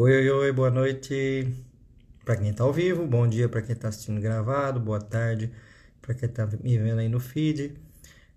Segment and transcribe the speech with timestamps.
[0.00, 1.52] Oi, oi, oi, boa noite
[2.24, 5.50] para quem está ao vivo, bom dia para quem está assistindo gravado, boa tarde
[6.00, 7.74] para quem está me vendo aí no feed.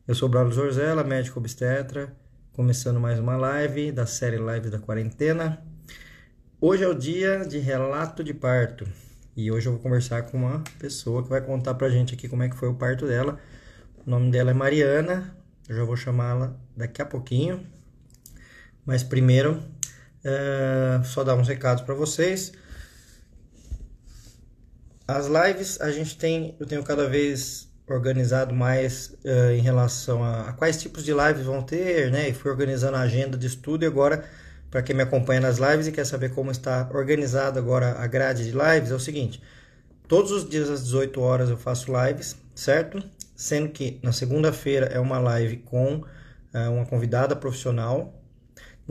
[0.07, 2.11] Eu sou o Braulio Zorzella, médico obstetra,
[2.51, 5.63] começando mais uma live da série Live da Quarentena.
[6.59, 8.87] Hoje é o dia de relato de parto
[9.37, 12.41] e hoje eu vou conversar com uma pessoa que vai contar pra gente aqui como
[12.41, 13.39] é que foi o parto dela.
[14.03, 15.37] O nome dela é Mariana,
[15.69, 17.63] eu já vou chamá-la daqui a pouquinho.
[18.83, 19.61] Mas primeiro
[20.23, 22.51] é, só dar uns recados para vocês.
[25.07, 30.49] As lives a gente tem, eu tenho cada vez organizado mais uh, em relação a,
[30.49, 32.29] a, quais tipos de lives vão ter, né?
[32.29, 34.23] E fui organizando a agenda de estudo e agora,
[34.69, 38.45] para quem me acompanha nas lives e quer saber como está organizada agora a grade
[38.45, 39.41] de lives, é o seguinte:
[40.07, 43.03] todos os dias às 18 horas eu faço lives, certo?
[43.35, 48.20] Sendo que na segunda-feira é uma live com uh, uma convidada profissional,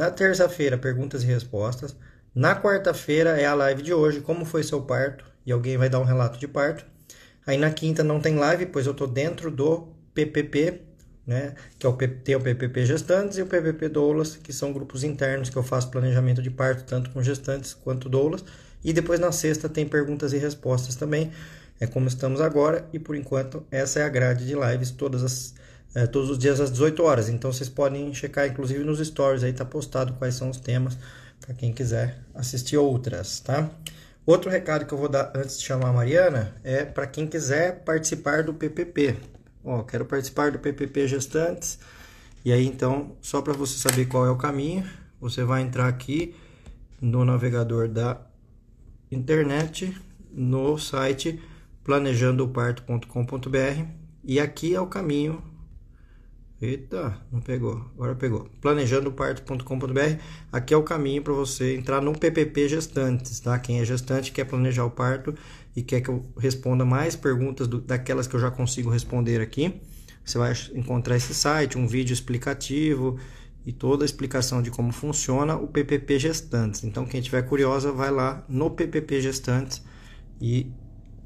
[0.00, 1.94] na terça-feira, perguntas e respostas.
[2.34, 6.00] Na quarta-feira é a live de hoje, como foi seu parto, e alguém vai dar
[6.00, 6.86] um relato de parto.
[7.46, 10.80] Aí na quinta não tem live, pois eu estou dentro do PPP,
[11.26, 11.54] né?
[11.78, 15.50] Que é o, tem o PPP gestantes e o PPP doulas, que são grupos internos
[15.50, 18.42] que eu faço planejamento de parto, tanto com gestantes quanto doulas.
[18.82, 21.30] E depois na sexta tem perguntas e respostas também,
[21.78, 22.88] é como estamos agora.
[22.90, 25.54] E por enquanto essa é a grade de lives todas as
[25.94, 27.28] é, todos os dias às 18 horas.
[27.28, 30.96] Então vocês podem checar, inclusive nos stories aí tá postado quais são os temas
[31.40, 33.70] para quem quiser assistir outras, tá?
[34.26, 37.82] Outro recado que eu vou dar antes de chamar a Mariana é para quem quiser
[37.84, 39.16] participar do PPP.
[39.64, 41.78] Ó, quero participar do PPP Gestantes.
[42.44, 44.88] E aí então, só para você saber qual é o caminho,
[45.20, 46.34] você vai entrar aqui
[47.00, 48.20] no navegador da
[49.10, 49.96] internet,
[50.30, 51.42] no site
[51.82, 53.84] planejandoparto.com.br
[54.22, 55.42] e aqui é o caminho
[56.60, 57.90] Eita, não pegou.
[57.94, 58.46] Agora pegou.
[58.60, 60.20] Planejandoparto.com.br.
[60.52, 63.58] Aqui é o caminho para você entrar no PPP Gestantes, tá?
[63.58, 65.34] Quem é gestante quer planejar o parto
[65.74, 69.80] e quer que eu responda mais perguntas do, daquelas que eu já consigo responder aqui.
[70.22, 73.18] Você vai encontrar esse site, um vídeo explicativo
[73.64, 76.84] e toda a explicação de como funciona o PPP Gestantes.
[76.84, 79.82] Então, quem tiver curiosa, vai lá no PPP Gestantes
[80.38, 80.70] e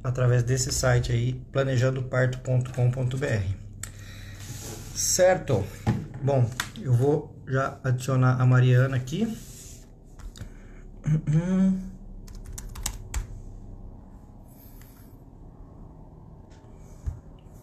[0.03, 3.63] através desse site aí, planejandoparto.com.br.
[4.94, 5.65] Certo.
[6.22, 6.49] Bom,
[6.81, 9.22] eu vou já adicionar a Mariana aqui.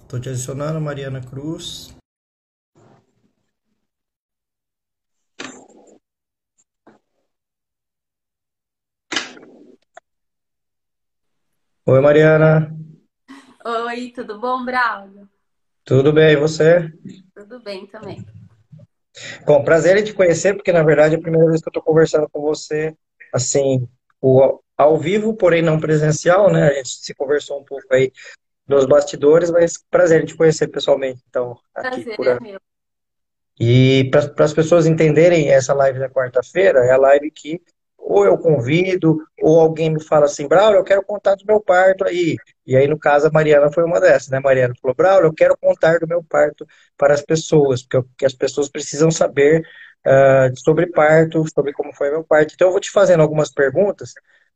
[0.03, 1.95] Estou te adicionando, Mariana Cruz.
[11.85, 12.75] Oi, Mariana.
[13.65, 15.29] Oi, tudo bom, Braulio?
[15.83, 16.91] Tudo bem, e você?
[17.35, 18.25] Tudo bem também.
[19.45, 21.83] Bom, prazer em te conhecer, porque na verdade é a primeira vez que eu estou
[21.83, 22.95] conversando com você,
[23.33, 23.87] assim,
[24.21, 26.69] o, ao vivo, porém não presencial, né?
[26.69, 28.11] A gente se conversou um pouco aí
[28.67, 32.59] nos bastidores, mas prazer em te conhecer pessoalmente, então, aqui prazer por é meu.
[33.59, 37.61] E para as pessoas entenderem essa live da quarta-feira, é a live que
[38.01, 42.03] ou eu convido, ou alguém me fala assim, Braulio, eu quero contar do meu parto
[42.03, 42.35] aí.
[42.65, 44.37] E aí, no caso, a Mariana foi uma dessas, né?
[44.37, 46.65] A Mariana falou, Braulio, eu quero contar do meu parto
[46.97, 49.61] para as pessoas, porque as pessoas precisam saber
[50.05, 52.53] uh, sobre parto, sobre como foi meu parto.
[52.53, 54.13] Então, eu vou te fazendo algumas perguntas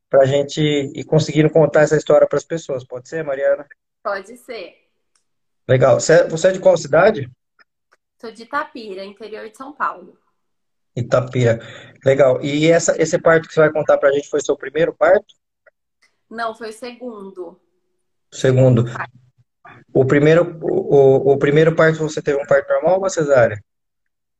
[0.10, 2.84] para a gente ir conseguindo contar essa história para as pessoas.
[2.84, 3.66] Pode ser, Mariana?
[4.04, 4.76] Pode ser.
[5.68, 6.00] Legal.
[6.00, 7.30] Você é, você é de qual cidade?
[8.20, 10.18] Sou de Itapira, interior de São Paulo.
[10.96, 11.60] Itapira.
[12.06, 12.40] Legal.
[12.42, 15.26] E essa, esse parto que você vai contar pra gente foi seu primeiro parto?
[16.30, 17.60] Não, foi o segundo.
[18.32, 18.86] Segundo.
[19.94, 23.62] O primeiro, o, o primeiro parto você teve um parto normal ou cesárea?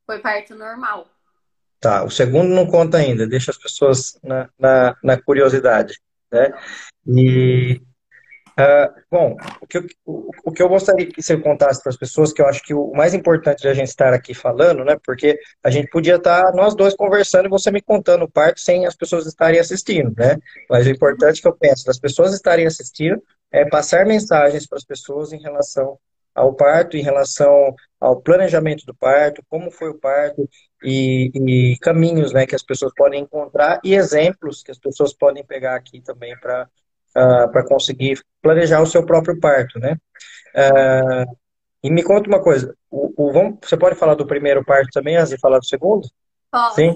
[0.06, 1.08] Foi parto normal.
[1.80, 6.00] Tá, o segundo não conta ainda, deixa as pessoas na, na, na curiosidade,
[6.32, 6.52] né?
[7.06, 7.82] E
[8.58, 12.32] Uh, bom, o que, eu, o, que eu gostaria que você contasse para as pessoas,
[12.32, 14.96] que eu acho que o mais importante de a gente estar aqui falando, né?
[15.04, 18.86] Porque a gente podia estar nós dois conversando e você me contando o parto sem
[18.86, 20.38] as pessoas estarem assistindo, né?
[20.70, 23.22] Mas o importante que eu penso das pessoas estarem assistindo
[23.52, 25.98] é passar mensagens para as pessoas em relação
[26.34, 30.48] ao parto, em relação ao planejamento do parto, como foi o parto
[30.82, 35.44] e, e caminhos, né, que as pessoas podem encontrar e exemplos que as pessoas podem
[35.44, 36.68] pegar aqui também para
[37.16, 39.96] uh, para conseguir planejar o seu próprio parto, né?
[40.54, 41.36] Uh,
[41.82, 45.16] e me conta uma coisa, o, o, vamos, você pode falar do primeiro parto também,
[45.16, 46.08] antes de falar do segundo?
[46.50, 46.76] Posso.
[46.76, 46.94] Sim?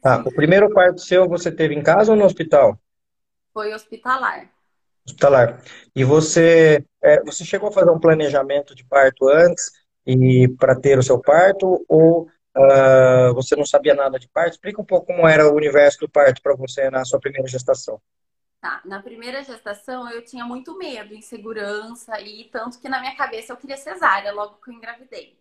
[0.00, 2.78] Tá, o primeiro parto seu você teve em casa ou no hospital?
[3.52, 4.48] Foi hospitalar.
[5.06, 5.60] Hospitalar.
[5.94, 9.70] E você, é, você chegou a fazer um planejamento de parto antes
[10.06, 12.22] e para ter o seu parto ou
[12.56, 14.52] uh, você não sabia nada de parto.
[14.52, 18.00] Explica um pouco como era o universo do parto para você na sua primeira gestação.
[18.64, 23.52] Tá, na primeira gestação eu tinha muito medo, insegurança e tanto que na minha cabeça
[23.52, 25.38] eu queria cesárea logo que eu engravidei.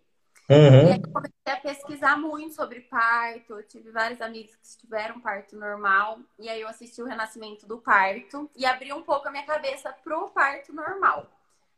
[0.49, 0.89] Uhum.
[0.89, 3.53] E aí eu comecei a pesquisar muito sobre parto.
[3.53, 6.19] Eu tive vários amigos que tiveram parto normal.
[6.37, 9.93] E aí eu assisti o renascimento do parto e abri um pouco a minha cabeça
[10.03, 11.25] pro parto normal.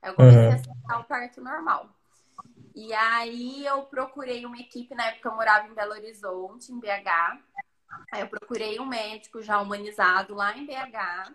[0.02, 0.52] Aí eu comecei uhum.
[0.52, 1.90] a aceitar o parto normal.
[2.74, 7.38] E aí eu procurei uma equipe, na época eu morava em Belo Horizonte, em BH.
[8.12, 11.34] Aí eu procurei um médico já humanizado lá em BH.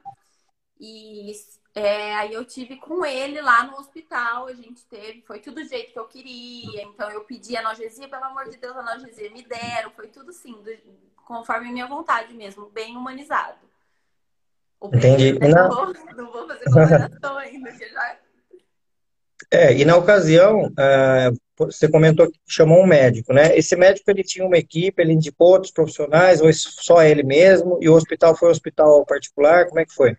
[0.78, 1.32] E
[1.74, 5.68] é, aí eu tive com ele lá no hospital, a gente teve, foi tudo do
[5.68, 6.82] jeito que eu queria.
[6.82, 10.70] Então eu pedi analgesia, pelo amor de Deus, analgesia me deram, foi tudo assim, do,
[11.24, 13.58] conforme minha vontade mesmo, bem humanizado.
[14.80, 15.38] O Entendi.
[15.38, 15.48] Não...
[15.48, 18.16] Não, vou, não vou fazer comparação ainda, que já
[19.52, 23.56] é, e na ocasião, uh, você comentou que chamou um médico, né?
[23.56, 27.88] Esse médico, ele tinha uma equipe, ele indicou outros profissionais, ou só ele mesmo, e
[27.88, 30.16] o hospital foi um hospital particular, como é que foi?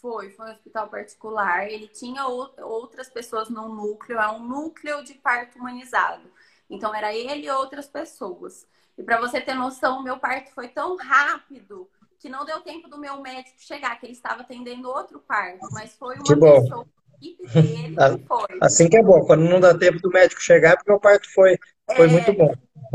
[0.00, 5.14] Foi, foi um hospital particular, ele tinha outras pessoas no núcleo, é um núcleo de
[5.14, 6.30] parto humanizado.
[6.70, 8.66] Então, era ele e outras pessoas.
[8.96, 11.88] E para você ter noção, o meu parto foi tão rápido
[12.18, 15.96] que não deu tempo do meu médico chegar, que ele estava atendendo outro parto, mas
[15.96, 16.86] foi uma pessoa
[17.20, 18.58] equipe dele foi.
[18.60, 21.58] Assim que é bom, quando não dá tempo do médico chegar, porque o parto foi,
[21.94, 22.54] foi é, muito bom.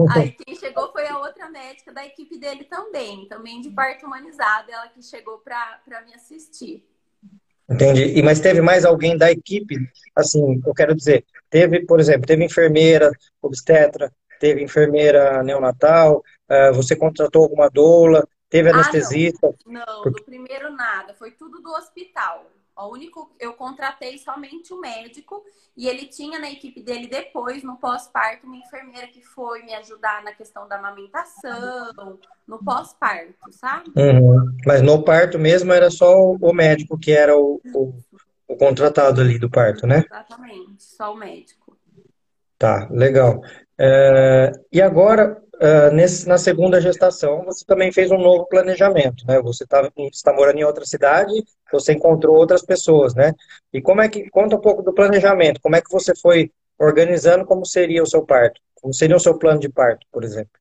[0.10, 4.72] Aí quem chegou foi a outra médica da equipe dele também, também de parto humanizado,
[4.72, 6.84] ela que chegou para me assistir.
[7.70, 8.18] Entendi.
[8.18, 9.78] E mas teve mais alguém da equipe?
[10.16, 13.12] Assim, eu quero dizer, teve, por exemplo, teve enfermeira,
[13.42, 19.48] obstetra, teve enfermeira neonatal, uh, você contratou alguma doula, teve anestesista?
[19.48, 20.20] Ah, não, não Porque...
[20.20, 22.46] do primeiro nada, foi tudo do hospital.
[22.76, 25.44] O único, eu contratei somente o médico
[25.78, 30.24] e ele tinha na equipe dele depois, no pós-parto, uma enfermeira que foi me ajudar
[30.24, 33.92] na questão da amamentação, no pós-parto, sabe?
[33.96, 34.56] Uhum.
[34.66, 37.94] Mas no parto mesmo era só o médico que era o, o,
[38.48, 40.04] o contratado ali do parto, né?
[40.06, 41.78] Exatamente, só o médico.
[42.58, 43.42] Tá, legal.
[43.78, 49.42] É, e agora, uh, nesse, na segunda gestação, você também fez um novo planejamento, né?
[49.42, 53.34] Você está tá morando em outra cidade, você encontrou outras pessoas, né?
[53.72, 57.46] E como é que, conta um pouco do planejamento, como é que você foi organizando
[57.46, 58.60] como seria o seu parto?
[58.82, 60.52] Como seria o seu plano de parto, por exemplo?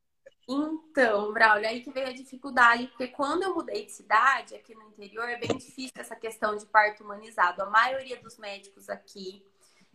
[0.48, 4.88] Então, Braulio, aí que veio a dificuldade, porque quando eu mudei de cidade, aqui no
[4.88, 7.62] interior, é bem difícil essa questão de parto humanizado.
[7.62, 9.42] A maioria dos médicos aqui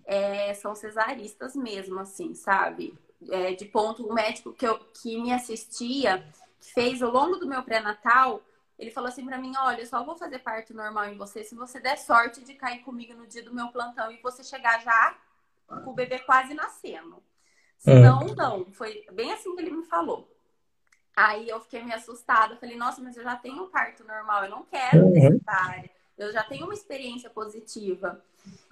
[0.05, 2.97] é, são cesaristas mesmo, assim, sabe?
[3.29, 6.25] É, de ponto, o médico que, eu, que me assistia,
[6.59, 8.41] que fez ao longo do meu pré-natal,
[8.77, 11.55] ele falou assim para mim: olha, eu só vou fazer parto normal em você se
[11.55, 15.17] você der sorte de cair comigo no dia do meu plantão e você chegar já
[15.67, 17.21] com o bebê quase nascendo.
[17.77, 18.35] Senão, hum.
[18.35, 18.65] não.
[18.73, 20.31] Foi bem assim que ele me falou.
[21.15, 22.55] Aí eu fiquei meio assustada.
[22.57, 25.39] Falei, nossa, mas eu já tenho parto normal, eu não quero uhum.
[26.17, 28.23] Eu já tenho uma experiência positiva.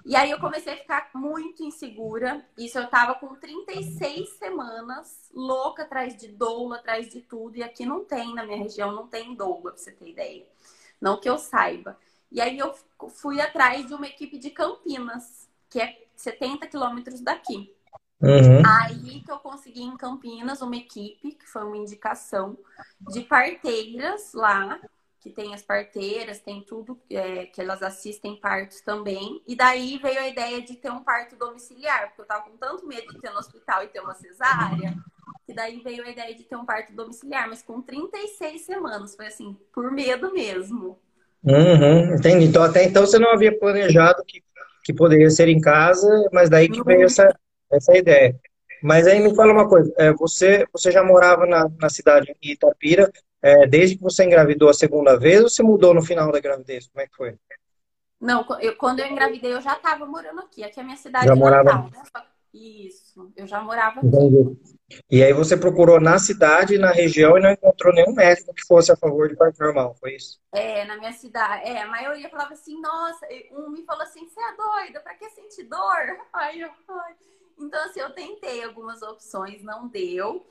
[0.05, 2.45] E aí eu comecei a ficar muito insegura.
[2.55, 7.57] Isso eu tava com 36 semanas, louca atrás de doula, atrás de tudo.
[7.57, 10.45] E aqui não tem, na minha região, não tem doula, pra você ter ideia.
[11.01, 11.97] Não que eu saiba.
[12.31, 12.75] E aí eu
[13.09, 17.75] fui atrás de uma equipe de Campinas, que é 70 quilômetros daqui.
[18.21, 18.61] Uhum.
[18.65, 22.57] Aí que eu consegui em Campinas uma equipe, que foi uma indicação,
[23.11, 24.79] de parteiras lá,
[25.25, 29.41] que tem as parteiras, tem tudo é, que elas assistem partos também.
[29.47, 32.85] E daí veio a ideia de ter um parto domiciliar, porque eu tava com tanto
[32.85, 34.95] medo de ter no hospital e ter uma cesárea,
[35.43, 39.15] que daí veio a ideia de ter um parto domiciliar, mas com 36 semanas.
[39.15, 40.99] Foi assim, por medo mesmo.
[41.43, 42.45] Uhum, entendi.
[42.45, 44.43] Então, até então você não havia planejado que,
[44.83, 47.35] que poderia ser em casa, mas daí que veio essa,
[47.71, 48.39] essa ideia.
[48.83, 52.51] Mas aí me fala uma coisa, é, você, você já morava na, na cidade de
[52.51, 53.11] Itapira,
[53.45, 56.87] é, desde que você engravidou a segunda vez ou você mudou no final da gravidez?
[56.87, 57.35] Como é que foi?
[58.19, 60.63] Não, eu, quando eu engravidei eu já estava morando aqui.
[60.63, 61.63] Aqui é a minha cidade já morava...
[61.63, 62.25] Natal, né?
[62.51, 64.07] Isso, eu já morava aqui.
[64.07, 64.57] Entendi.
[65.11, 68.91] E aí você procurou na cidade, na região e não encontrou nenhum médico que fosse
[68.91, 70.39] a favor de parto normal, foi isso?
[70.51, 71.69] É, na minha cidade.
[71.69, 75.29] É, a maioria falava assim, nossa, um me falou assim, você é doida, pra que
[75.29, 76.17] sentir dor?
[76.33, 77.13] Aí eu, ai.
[77.59, 80.43] Então, assim, eu tentei algumas opções, não deu.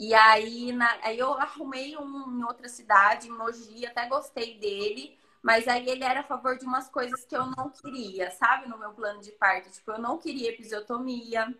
[0.00, 5.18] E aí, na, aí eu arrumei um em outra cidade, em Mogi, até gostei dele,
[5.42, 8.66] mas aí ele era a favor de umas coisas que eu não queria, sabe?
[8.66, 9.70] No meu plano de parto.
[9.70, 11.54] Tipo, eu não queria episiotomia.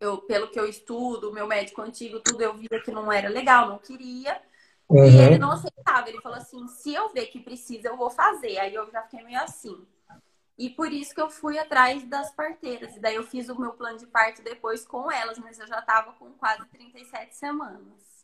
[0.00, 3.68] Eu, pelo que eu estudo, meu médico antigo, tudo eu via que não era legal,
[3.68, 4.40] não queria.
[4.88, 5.04] Uhum.
[5.04, 6.08] E ele não aceitava.
[6.08, 8.58] Ele falou assim: se eu ver que precisa, eu vou fazer.
[8.58, 9.86] Aí eu já fiquei meio assim.
[10.58, 12.96] E por isso que eu fui atrás das parteiras.
[12.96, 15.80] E daí eu fiz o meu plano de parto depois com elas, mas eu já
[15.80, 18.16] estava com quase 37 semanas.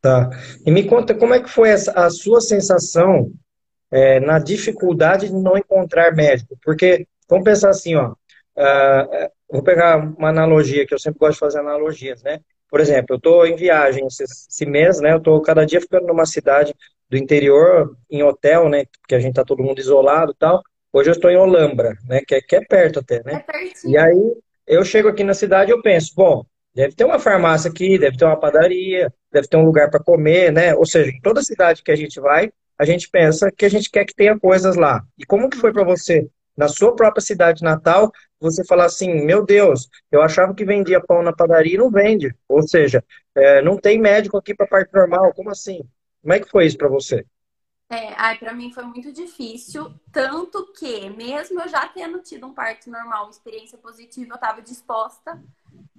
[0.00, 0.30] Tá.
[0.64, 3.32] E me conta como é que foi a sua sensação
[3.90, 6.56] é, na dificuldade de não encontrar médico?
[6.62, 8.14] Porque, vamos pensar assim, ó.
[8.56, 12.40] Uh, vou pegar uma analogia, que eu sempre gosto de fazer analogias, né?
[12.68, 15.12] Por exemplo, eu estou em viagem esse, esse, mês, né?
[15.12, 16.74] Eu estou cada dia ficando numa cidade
[17.08, 18.84] do interior, em hotel, né?
[19.00, 20.62] Porque a gente tá todo mundo isolado e tal.
[20.94, 22.20] Hoje eu estou em Olambra, né?
[22.24, 23.32] Que é, que é perto até, né?
[23.34, 23.92] É pertinho.
[23.92, 27.68] E aí eu chego aqui na cidade e eu penso, bom, deve ter uma farmácia
[27.68, 30.72] aqui, deve ter uma padaria, deve ter um lugar para comer, né?
[30.76, 33.90] Ou seja, em toda cidade que a gente vai, a gente pensa que a gente
[33.90, 35.02] quer que tenha coisas lá.
[35.18, 39.44] E como que foi para você, na sua própria cidade natal, você falar assim, meu
[39.44, 42.32] Deus, eu achava que vendia pão na padaria e não vende.
[42.48, 43.02] Ou seja,
[43.34, 45.80] é, não tem médico aqui para parte normal, como assim?
[46.22, 47.24] Como é que foi isso para você?
[47.90, 52.54] É, ai, para mim foi muito difícil, tanto que, mesmo eu já tendo tido um
[52.54, 55.42] parto normal, uma experiência positiva, eu estava disposta,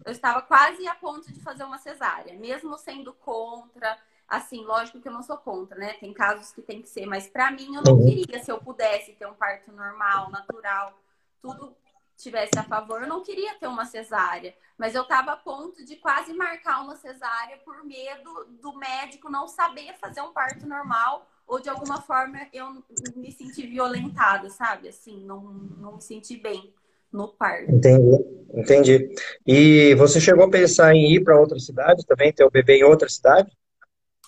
[0.04, 5.08] eu estava quase a ponto de fazer uma cesárea, mesmo sendo contra, assim, lógico que
[5.08, 5.94] eu não sou contra, né?
[5.94, 8.06] Tem casos que tem que ser, mas para mim eu não uhum.
[8.06, 11.00] queria, se eu pudesse ter um parto normal, natural,
[11.42, 11.76] tudo
[12.18, 15.98] tivesse a favor, eu não queria ter uma cesárea, mas eu estava a ponto de
[15.98, 21.60] quase marcar uma cesárea por medo do médico não saber fazer um parto normal ou
[21.60, 22.84] de alguma forma eu
[23.16, 24.88] me senti violentada, sabe?
[24.88, 26.74] Assim, não, não me senti bem
[27.12, 27.72] no parto.
[27.72, 29.16] Entendi, entendi.
[29.46, 32.84] E você chegou a pensar em ir para outra cidade também, ter o bebê em
[32.84, 33.52] outra cidade?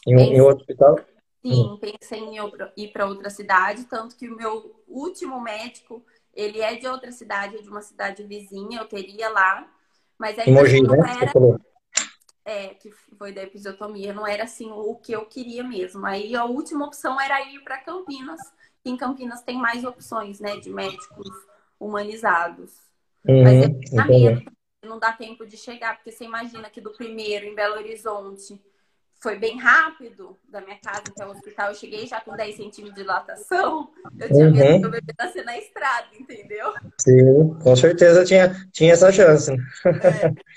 [0.07, 0.99] Em, em outro hospital?
[1.41, 1.77] Sim, hum.
[1.77, 2.35] pensei em
[2.77, 7.61] ir para outra cidade, tanto que o meu último médico, ele é de outra cidade,
[7.61, 9.67] de uma cidade vizinha, eu teria lá,
[10.17, 11.17] mas aí Mogi, não né?
[11.21, 11.31] era
[12.47, 16.05] é, que foi da episiotomia, não era assim o que eu queria mesmo.
[16.05, 18.39] Aí a última opção era ir para Campinas.
[18.85, 21.29] Em Campinas tem mais opções, né, de médicos
[21.77, 22.71] humanizados.
[23.27, 24.51] Uhum, Mas tinha medo,
[24.81, 28.57] não dá tempo de chegar, porque você imagina que do primeiro em Belo Horizonte
[29.19, 31.69] foi bem rápido da minha casa até o hospital.
[31.69, 33.91] Eu cheguei já com 10 centímetros de dilatação.
[34.17, 34.51] Eu tinha uhum.
[34.53, 36.73] medo meu bebê nascer na estrada, entendeu?
[37.01, 39.51] Sim, com certeza tinha, tinha essa chance.
[39.51, 39.57] Né?
[39.83, 40.56] É.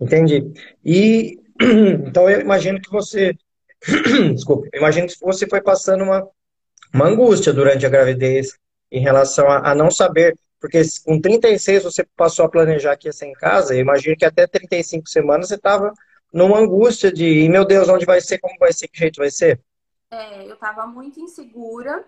[0.00, 0.52] Entendi.
[0.84, 1.40] E
[2.06, 3.36] então eu imagino que você,
[4.34, 6.26] desculpe, eu imagino que você foi passando uma,
[6.94, 8.56] uma angústia durante a gravidez
[8.90, 13.12] em relação a, a, não saber, porque com 36 você passou a planejar que ia
[13.12, 15.92] ser em casa, eu imagino que até 35 semanas você estava
[16.32, 19.60] numa angústia de, meu Deus, onde vai ser, como vai ser, que jeito vai ser?
[20.10, 22.04] É, eu estava muito insegura,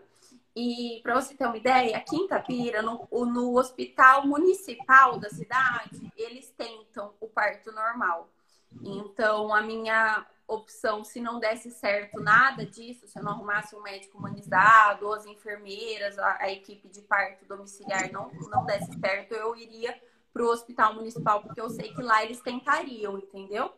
[0.55, 6.13] e para você ter uma ideia, aqui em Itapira, no, no hospital municipal da cidade,
[6.17, 8.29] eles tentam o parto normal.
[8.83, 13.83] Então, a minha opção, se não desse certo nada disso, se eu não arrumasse um
[13.83, 19.33] médico humanizado, ou as enfermeiras, a, a equipe de parto domiciliar não, não desse certo,
[19.33, 19.97] eu iria
[20.33, 23.73] para o hospital municipal, porque eu sei que lá eles tentariam, entendeu?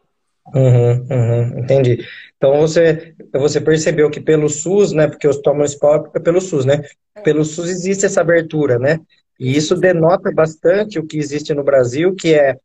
[0.54, 2.04] Uhum, uhum, entendi.
[2.36, 5.06] Então você, você percebeu que pelo SUS, né?
[5.06, 6.82] Porque o hospital municipal é pelo SUS, né?
[7.14, 7.20] É.
[7.20, 8.98] Pelo SUS existe essa abertura, né?
[9.38, 12.56] E isso denota bastante o que existe no Brasil, que é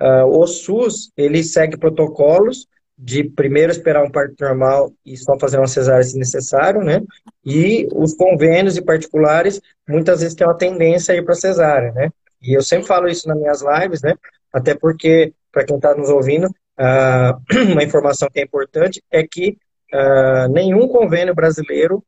[0.00, 5.56] uh, o SUS, ele segue protocolos de primeiro esperar um parto normal e só fazer
[5.56, 7.02] uma cesárea se necessário, né?
[7.44, 12.10] E os convênios e particulares muitas vezes têm uma tendência a ir para cesárea, né?
[12.40, 14.14] E eu sempre falo isso nas minhas lives, né?
[14.52, 16.48] Até porque, para quem está nos ouvindo,
[16.82, 17.40] uh,
[17.72, 19.56] uma informação que é importante é que
[19.94, 22.04] uh, nenhum convênio brasileiro,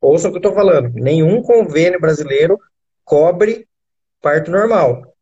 [0.00, 2.58] ouça o que eu estou falando, nenhum convênio brasileiro
[3.04, 3.66] cobre
[4.22, 5.14] parto normal.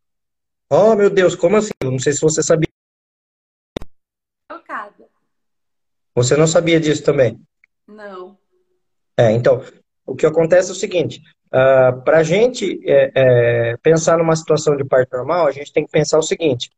[0.69, 1.71] Oh, meu Deus, como assim?
[1.81, 2.67] Eu não sei se você sabia.
[4.51, 5.05] Chocada.
[6.13, 7.39] Você não sabia disso também?
[7.87, 8.37] Não.
[9.17, 9.63] É, então,
[10.05, 11.19] o que acontece é o seguinte:
[11.53, 15.71] uh, ah, para a gente é, é, pensar numa situação de parto normal, a gente
[15.71, 16.69] tem que pensar o seguinte: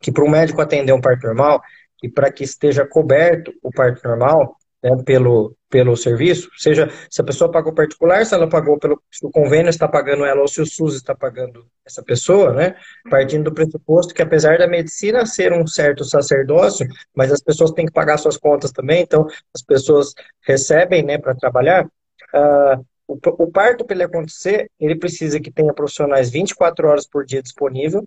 [0.00, 1.60] que para o médico atender um parto normal
[2.02, 7.24] e para que esteja coberto o parto normal né, pelo, pelo serviço, seja se a
[7.24, 10.60] pessoa pagou particular, se ela pagou pelo se o convênio está pagando ela ou se
[10.60, 12.76] o SUS está pagando essa pessoa, né?
[13.10, 17.86] Partindo do pressuposto que apesar da medicina ser um certo sacerdócio, mas as pessoas têm
[17.86, 21.84] que pagar suas contas também, então as pessoas recebem, né, para trabalhar.
[22.32, 27.24] Uh, o, o parto para ele acontecer, ele precisa que tenha profissionais 24 horas por
[27.24, 28.06] dia disponível,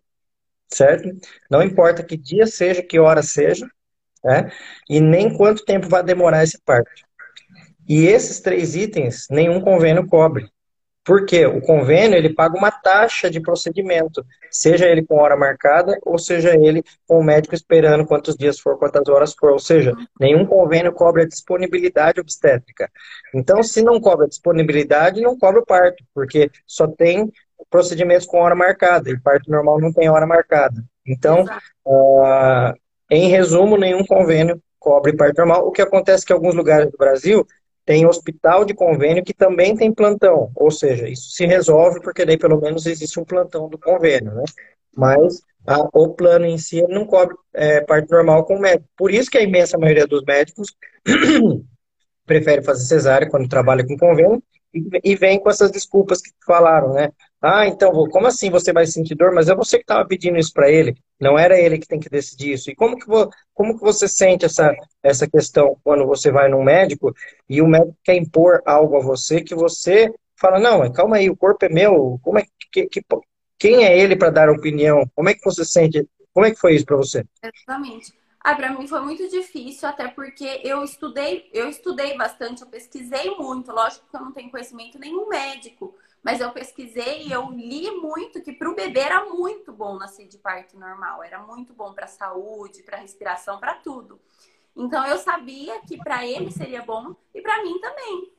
[0.71, 1.09] certo?
[1.49, 3.67] Não importa que dia seja, que hora seja,
[4.23, 4.51] né?
[4.89, 6.91] E nem quanto tempo vai demorar esse parto.
[7.87, 10.49] E esses três itens, nenhum convênio cobre.
[11.03, 16.19] Porque o convênio ele paga uma taxa de procedimento, seja ele com hora marcada ou
[16.19, 19.51] seja ele com o médico esperando quantos dias for, quantas horas for.
[19.51, 22.87] Ou seja, nenhum convênio cobra disponibilidade obstétrica.
[23.33, 27.31] Então, se não cobra disponibilidade, não cobra o parto, porque só tem
[27.71, 30.83] procedimentos com hora marcada e parto normal não tem hora marcada.
[31.07, 31.45] Então,
[31.85, 32.73] uh,
[33.09, 35.67] em resumo, nenhum convênio cobre parto normal.
[35.67, 37.47] O que acontece é que em alguns lugares do Brasil
[37.85, 42.37] tem hospital de convênio que também tem plantão, ou seja, isso se resolve porque daí
[42.37, 44.43] pelo menos existe um plantão do convênio, né?
[44.95, 48.87] Mas a, o plano em si não cobre é, parte normal com o médico.
[48.95, 50.75] Por isso que a imensa maioria dos médicos
[52.25, 56.93] prefere fazer cesárea quando trabalha com convênio e, e vem com essas desculpas que falaram,
[56.93, 57.09] né?
[57.41, 59.33] Ah, então, como assim você vai sentir dor?
[59.33, 62.09] Mas é você que estava pedindo isso para ele, não era ele que tem que
[62.09, 62.69] decidir isso.
[62.69, 63.05] E como que,
[63.53, 67.11] como que você sente essa, essa questão quando você vai num médico
[67.49, 71.37] e o médico quer impor algo a você que você fala, não, calma aí, o
[71.37, 73.01] corpo é meu, como é que, que
[73.57, 75.09] quem é ele para dar opinião?
[75.15, 76.07] Como é que você sente?
[76.33, 77.23] Como é que foi isso para você?
[77.43, 78.13] Exatamente.
[78.43, 83.35] Ah, para mim foi muito difícil, até porque eu estudei, eu estudei bastante, eu pesquisei
[83.35, 87.89] muito, lógico que eu não tenho conhecimento nenhum médico, mas eu pesquisei e eu li
[87.91, 91.93] muito que para o bebê era muito bom nascer de parto normal, era muito bom
[91.93, 94.19] para a saúde, para a respiração, para tudo.
[94.75, 98.33] Então eu sabia que para ele seria bom e para mim também.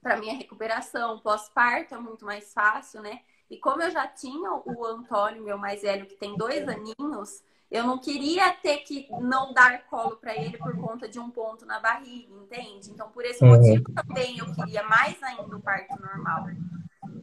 [0.00, 3.20] Para minha recuperação pós-parto é muito mais fácil, né?
[3.50, 7.84] E como eu já tinha o Antônio, meu mais velho, que tem dois aninhos, eu
[7.84, 11.78] não queria ter que não dar colo para ele por conta de um ponto na
[11.78, 12.90] barriga, entende?
[12.90, 16.46] Então, por esse motivo também eu queria mais ainda o parto normal.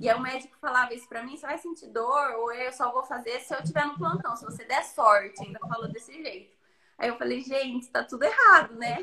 [0.05, 2.91] E aí o médico falava isso pra mim, você vai sentir dor, ou eu só
[2.91, 6.55] vou fazer se eu tiver no plantão, se você der sorte, ainda falou desse jeito.
[6.95, 9.01] Aí eu falei, gente, tá tudo errado, né?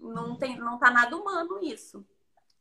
[0.00, 2.04] Não, tem, não tá nada humano isso.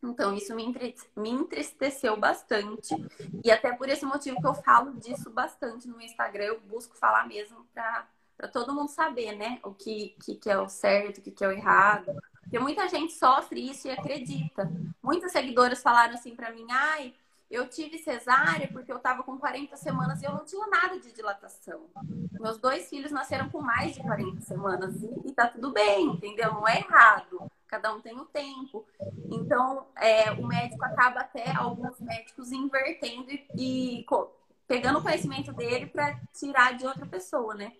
[0.03, 0.71] Então, isso me,
[1.17, 2.95] me entristeceu bastante.
[3.43, 7.27] E até por esse motivo que eu falo disso bastante no Instagram, eu busco falar
[7.27, 8.07] mesmo pra,
[8.37, 9.59] pra todo mundo saber, né?
[9.63, 12.15] O que, que, que é o certo, o que, que é o errado.
[12.41, 14.71] Porque muita gente sofre isso e acredita.
[15.01, 17.15] Muitas seguidoras falaram assim pra mim, ai,
[17.51, 21.11] eu tive cesárea porque eu estava com 40 semanas e eu não tinha nada de
[21.11, 21.81] dilatação.
[22.39, 26.53] Meus dois filhos nasceram com mais de 40 semanas e, e tá tudo bem, entendeu?
[26.53, 27.51] Não é errado.
[27.67, 28.85] Cada um tem o tempo.
[29.29, 34.05] Então, é, o médico acaba até, alguns médicos, invertendo e, e
[34.67, 37.73] pegando o conhecimento dele para tirar de outra pessoa, né?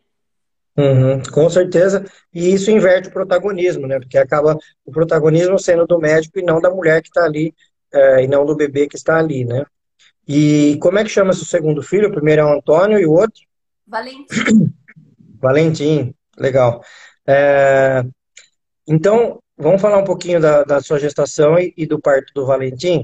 [0.78, 2.06] Uhum, com certeza.
[2.34, 4.00] E isso inverte o protagonismo, né?
[4.00, 7.54] Porque acaba o protagonismo sendo do médico e não da mulher que está ali
[7.93, 9.65] é, e não do bebê que está ali, né?
[10.27, 12.08] E como é que chama seu segundo filho?
[12.08, 13.41] O primeiro é o Antônio e o outro?
[13.86, 14.73] Valentim.
[15.41, 16.84] Valentim, legal.
[17.27, 18.04] É,
[18.88, 23.04] então, vamos falar um pouquinho da, da sua gestação e, e, do parto do Valentim?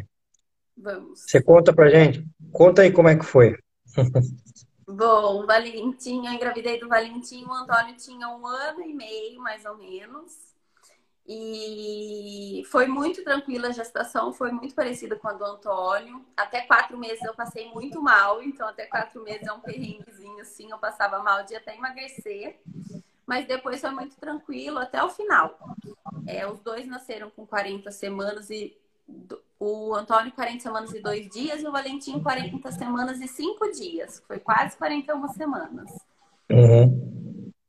[0.78, 1.22] Vamos.
[1.22, 2.26] Você conta pra gente?
[2.52, 3.58] Conta aí como é que foi.
[4.88, 9.78] Bom, Valentim, eu engravidei do Valentim, o Antônio tinha um ano e meio, mais ou
[9.78, 10.34] menos.
[11.30, 16.26] E foi muito tranquila a gestação, foi muito parecida com a do Antônio.
[16.38, 20.72] Até quatro meses eu passei muito mal, então até quatro meses é um perrenguezinho assim,
[20.72, 22.58] eu passava mal de até emagrecer.
[23.26, 25.60] Mas depois foi muito tranquilo até o final.
[26.26, 28.78] É, os dois nasceram com 40 semanas e
[29.60, 34.24] o Antônio 40 semanas e dois dias e o Valentim 40 semanas e cinco dias.
[34.26, 35.92] Foi quase 41 semanas.
[36.50, 37.07] Uhum.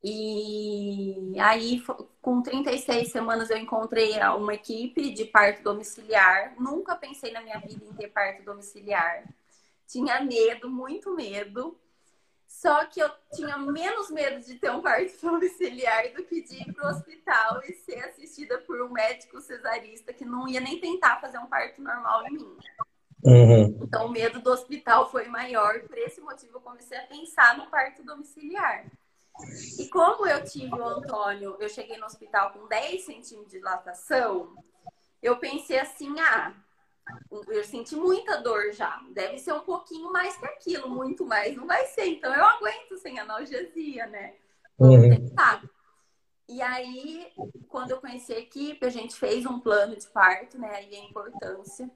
[0.02, 1.82] E aí,
[2.22, 6.54] com 36 semanas, eu encontrei uma equipe de parto domiciliar.
[6.58, 9.24] Nunca pensei na minha vida em ter parto domiciliar.
[9.86, 11.76] Tinha medo, muito medo.
[12.46, 16.72] Só que eu tinha menos medo de ter um parto domiciliar do que de ir
[16.72, 21.20] para o hospital e ser assistida por um médico cesarista que não ia nem tentar
[21.20, 22.56] fazer um parto normal em mim.
[23.24, 23.80] Uhum.
[23.82, 25.80] Então, o medo do hospital foi maior.
[25.80, 28.86] Por esse motivo, eu comecei a pensar no parto domiciliar.
[29.78, 34.56] E como eu tive o Antônio, eu cheguei no hospital com 10 centímetros de dilatação,
[35.22, 36.54] eu pensei assim, ah,
[37.48, 39.02] eu senti muita dor já.
[39.10, 42.06] Deve ser um pouquinho mais que aquilo, muito mais não vai ser.
[42.06, 44.34] Então eu aguento sem analgesia, né?
[44.78, 45.10] Vamos uhum.
[45.10, 45.62] tentar.
[46.48, 47.30] E aí,
[47.68, 50.76] quando eu conheci a equipe, a gente fez um plano de parto, né?
[50.76, 51.90] Aí a importância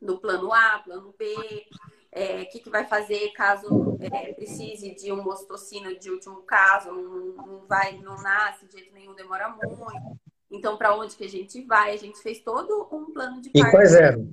[0.00, 1.66] do plano A, plano B,
[2.14, 6.92] é, o que, que vai fazer caso é, precise de um ostocino de último caso,
[6.92, 9.84] não, não, vai, não nasce de jeito nenhum, demora muito.
[10.50, 11.92] Então, para onde que a gente vai?
[11.92, 14.32] A gente fez todo um plano de E quais eram?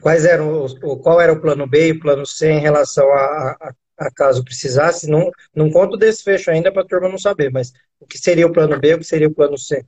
[0.00, 3.56] Quais eram os, qual era o plano B e o plano C em relação a,
[3.60, 5.10] a, a caso precisasse?
[5.10, 8.46] Não, não conto o desfecho ainda para a turma não saber, mas o que seria
[8.46, 9.84] o plano B e o que seria o plano C?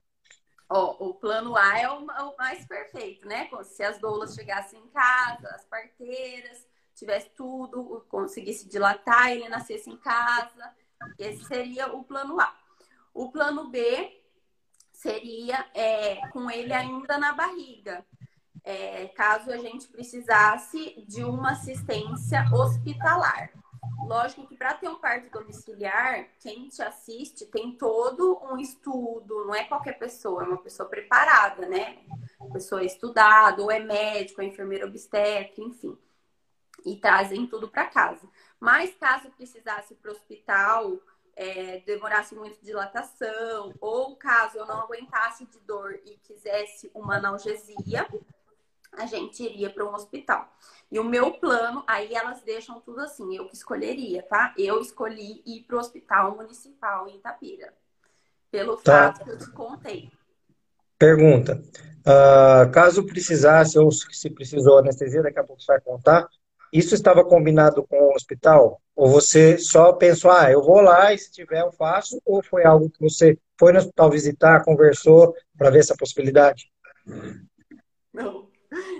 [0.69, 3.49] Ó, o plano A é o, o, mais perfeito, né?
[3.63, 6.66] Se as doulas chegassem em casa, as parteiras,
[6.97, 10.75] tivesse tudo, conseguisse dilatar, ele nascesse em casa.
[11.19, 12.55] Esse seria o plano A.
[13.13, 14.23] O plano B
[14.93, 18.05] seria é, com ele ainda na barriga.
[18.65, 23.53] É, caso a gente precisasse de uma assistência hospitalar.
[24.05, 29.55] Lógico que para ter um parto domiciliar, quem te assiste tem todo um estudo, não
[29.55, 31.99] é qualquer pessoa, é uma pessoa preparada, né?
[32.53, 35.97] Pessoa estudada, ou é médico, é enfermeira obstétrica, enfim.
[36.87, 38.27] E trazem tudo para casa.
[38.59, 40.99] Mas caso precisasse ir para o hospital,
[41.37, 48.07] é, demorasse muito dilatação, ou caso eu não aguentasse de dor e quisesse uma analgesia,
[48.93, 50.51] a gente iria para um hospital.
[50.91, 54.55] E o meu plano, aí elas deixam tudo assim, eu que escolheria, tá?
[54.57, 57.75] Eu escolhi ir para o hospital municipal em Itapira,
[58.51, 59.13] pelo tá.
[59.13, 60.11] fato que eu te contei.
[60.99, 61.63] Pergunta:
[62.01, 66.27] uh, caso precisasse, ou se precisou anestesia, daqui a pouco você vai contar,
[66.73, 68.81] isso estava combinado com o hospital?
[68.95, 72.21] Ou você só pensou, ah, eu vou lá e se tiver eu faço?
[72.25, 76.71] Ou foi algo que você foi no hospital visitar, conversou para ver essa possibilidade?
[78.13, 78.47] Não.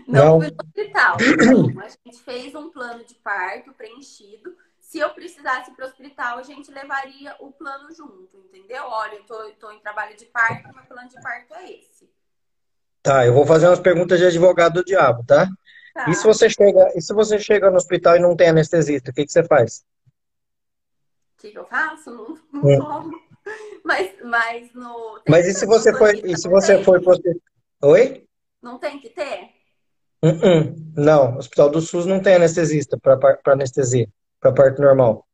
[0.07, 0.41] Não, não.
[0.41, 1.17] fui no hospital.
[1.45, 1.81] Não.
[1.81, 4.55] A gente fez um plano de parto preenchido.
[4.81, 8.85] Se eu precisasse para o hospital, a gente levaria o plano junto, entendeu?
[8.85, 9.25] Olha, eu
[9.59, 12.09] tô, em trabalho de parto, meu plano de parto é esse.
[13.03, 15.49] Tá, eu vou fazer umas perguntas de advogado do diabo, tá?
[15.97, 16.11] Tá.
[16.11, 19.15] E se você chega, e se você chega no hospital e não tem anestesista, o
[19.15, 19.85] que, que você faz?
[21.37, 22.11] O que, que eu faço?
[22.53, 23.27] Não, não hum.
[23.85, 25.21] Mas, mas no.
[25.29, 27.15] Mas e se você foi, e se você foi pro?
[27.83, 28.25] Oi?
[28.61, 29.51] Não tem que ter?
[30.25, 30.75] Uh -uh.
[30.97, 34.09] Não, o Hospital do SUS não tem anestesista para anestesia,
[34.41, 35.25] para parto normal.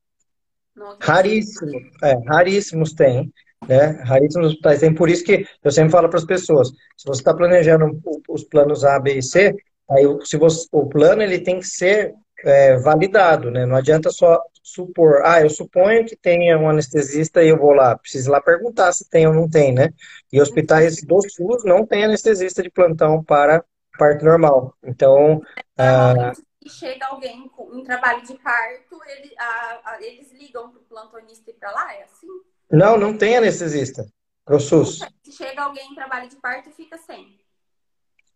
[1.01, 3.33] Raríssimo, é, raríssimos tem,
[3.67, 4.03] né?
[4.05, 4.95] Raríssimos hospitais tem.
[4.95, 7.99] Por isso que eu sempre falo para as pessoas: se você está planejando
[8.29, 9.55] os planos A, B e C,
[9.93, 13.67] aí se você, o plano ele tem que ser é, validado, né?
[13.67, 17.97] Não adianta só supor, ah, eu suponho que tenha um anestesista e eu vou lá.
[17.99, 19.91] Preciso lá perguntar se tem ou não tem, né?
[20.33, 23.65] E hospitais do SUS não tem anestesista de plantão para
[23.99, 24.75] parto normal.
[24.83, 25.43] Então.
[25.77, 26.33] Ah,
[26.67, 31.55] chega alguém em trabalho de parto, ele, a, a, eles ligam para o plantonista e
[31.55, 31.95] para lá?
[31.95, 32.29] É assim?
[32.71, 34.07] Não, não tem anestesista
[34.45, 35.01] para o SUS.
[35.23, 37.42] Se chega alguém em trabalho de parto, fica sem.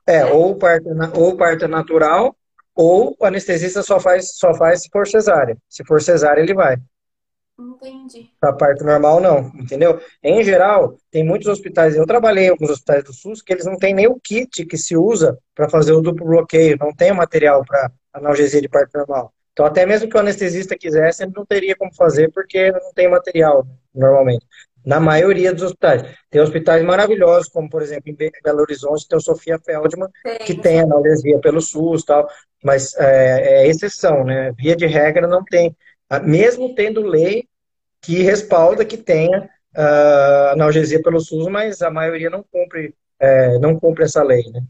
[0.06, 0.24] É, é.
[0.26, 2.36] Ou, parto, ou parto natural,
[2.74, 5.56] ou o anestesista só faz, só faz se for cesárea.
[5.68, 6.76] Se for cesárea, ele vai.
[7.58, 8.30] Entendi.
[8.38, 9.98] Para parto normal, não, entendeu?
[10.22, 13.78] Em geral, tem muitos hospitais, eu trabalhei em alguns hospitais do SUS, que eles não
[13.78, 17.16] têm nem o kit que se usa para fazer o duplo bloqueio, não tem o
[17.16, 19.32] material para analgesia de parto normal.
[19.52, 23.08] Então, até mesmo que o anestesista quisesse, ele não teria como fazer, porque não tem
[23.08, 24.44] material, normalmente.
[24.86, 26.04] Na maioria dos hospitais.
[26.30, 30.44] Tem hospitais maravilhosos, como, por exemplo, em Belo Horizonte, tem o Sofia Feldman, Sim.
[30.44, 32.28] que tem analgesia pelo SUS tal,
[32.62, 34.52] mas é, é exceção, né?
[34.56, 35.76] Via de regra, não tem.
[36.08, 37.48] Ah, mesmo tendo lei
[38.00, 43.78] que respalda que tenha uh, analgesia pelo SUS, mas a maioria não cumpre, é, não
[43.78, 44.62] cumpre essa lei, né?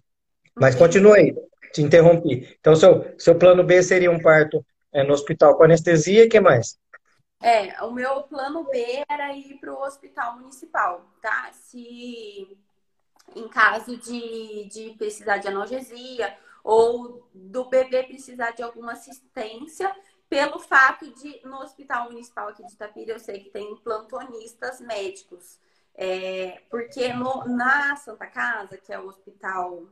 [0.58, 1.34] Mas continua aí,
[1.74, 2.56] te interrompi.
[2.58, 6.40] Então, seu, seu plano B seria um parto é, no hospital com anestesia, e que
[6.40, 6.78] mais?
[7.40, 11.52] É, o meu plano B era ir para o hospital municipal, tá?
[11.52, 12.58] Se
[13.34, 19.94] em caso de, de precisar de analgesia ou do bebê precisar de alguma assistência,
[20.28, 25.58] pelo fato de, no Hospital Municipal aqui de Itapira, eu sei que tem plantonistas médicos.
[25.94, 29.86] É, porque no, na Santa Casa, que é o hospital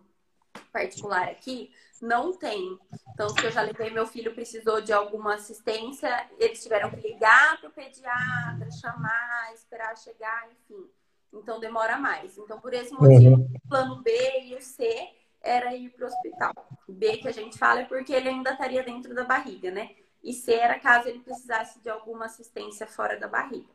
[0.75, 2.79] particular aqui, não tem.
[3.15, 7.59] Então, se eu já levei meu filho, precisou de alguma assistência, eles tiveram que ligar
[7.59, 10.85] para o pediatra, chamar, esperar chegar, enfim.
[11.33, 12.37] Então, demora mais.
[12.37, 13.51] Então, por esse motivo, uhum.
[13.55, 14.11] o plano B
[14.43, 15.09] e o C
[15.41, 16.53] era ir para o hospital.
[16.87, 19.91] B, que a gente fala, é porque ele ainda estaria dentro da barriga, né?
[20.25, 23.69] e C era caso ele precisasse de alguma assistência fora da barriga.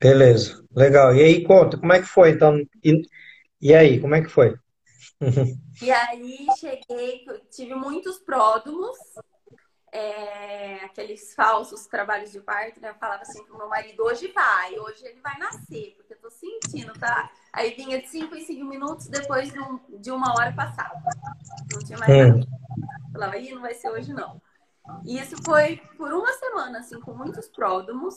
[0.00, 1.14] Beleza, legal.
[1.14, 2.58] E aí, conta, como é que foi então?
[2.82, 3.02] E,
[3.60, 4.56] e aí, como é que foi?
[5.82, 8.96] E aí, cheguei, tive muitos pródomos,
[9.92, 12.90] é, aqueles falsos trabalhos de parto, né?
[12.90, 16.30] Eu falava assim pro meu marido, hoje vai, hoje ele vai nascer, porque eu tô
[16.30, 17.30] sentindo, tá?
[17.52, 20.98] Aí vinha de 5 em 5 minutos, depois de, um, de, uma hora passava.
[21.70, 22.38] Não tinha mais hum.
[22.38, 22.46] nada.
[23.12, 24.40] Falava, ih, não vai ser hoje não.
[25.04, 28.16] E isso foi por uma semana, assim, com muitos pródomos.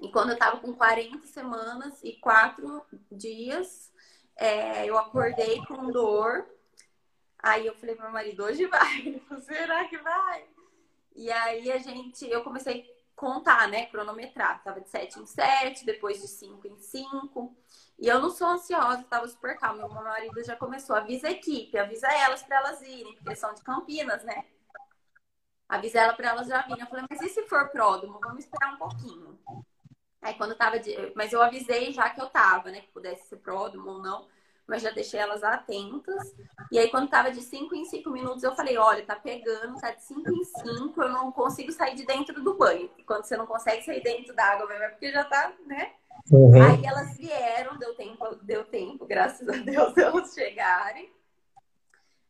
[0.00, 3.92] E quando eu tava com 40 semanas e 4 dias,
[4.38, 6.46] é, eu acordei com dor.
[7.40, 9.22] Aí eu falei pro meu marido, hoje vai.
[9.42, 10.44] Será que vai?
[11.14, 13.86] E aí a gente, eu comecei contar, né?
[13.86, 14.62] Cronometrar.
[14.62, 17.56] Tava de 7 em 7, depois de 5 em 5.
[17.98, 19.88] E eu não sou ansiosa, tava super calma.
[19.88, 20.94] Meu marido já começou.
[20.94, 24.44] Avisa a equipe, avisa elas para elas irem, porque são de Campinas, né?
[25.68, 26.80] Avisa ela para elas já virem.
[26.80, 28.20] Eu falei, mas e se for pródromo?
[28.20, 29.38] Vamos esperar um pouquinho.
[30.20, 30.94] Aí quando tava de...
[31.14, 32.80] Mas eu avisei já que eu tava, né?
[32.80, 34.26] Que pudesse ser pródromo ou não
[34.68, 36.36] mas já deixei elas atentas.
[36.70, 39.90] E aí, quando tava de 5 em 5 minutos, eu falei: olha, tá pegando, tá
[39.92, 42.90] de 5 em 5, eu não consigo sair de dentro do banho.
[42.98, 45.92] E quando você não consegue sair dentro da água, é porque já tá, né?
[46.30, 46.62] Uhum.
[46.62, 51.10] Aí elas vieram, deu tempo, deu tempo, graças a Deus, elas chegarem.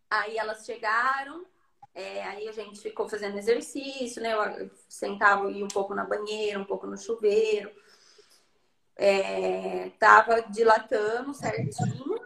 [0.08, 1.44] Aí elas chegaram,
[2.00, 4.34] é, aí a gente ficou fazendo exercício, né?
[4.34, 7.70] Eu sentava e um pouco na banheira, um pouco no chuveiro
[8.98, 12.18] é, tava dilatando certinho.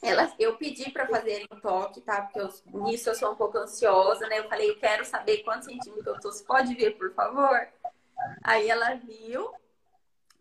[0.00, 2.22] Ela, eu pedi para fazerem um toque, tá?
[2.22, 4.38] Porque eu, nisso eu sou um pouco ansiosa, né?
[4.38, 6.30] Eu falei, eu quero saber quantos centímetros eu tô.
[6.30, 7.68] Você pode ver, por favor?
[8.44, 9.50] Aí ela viu,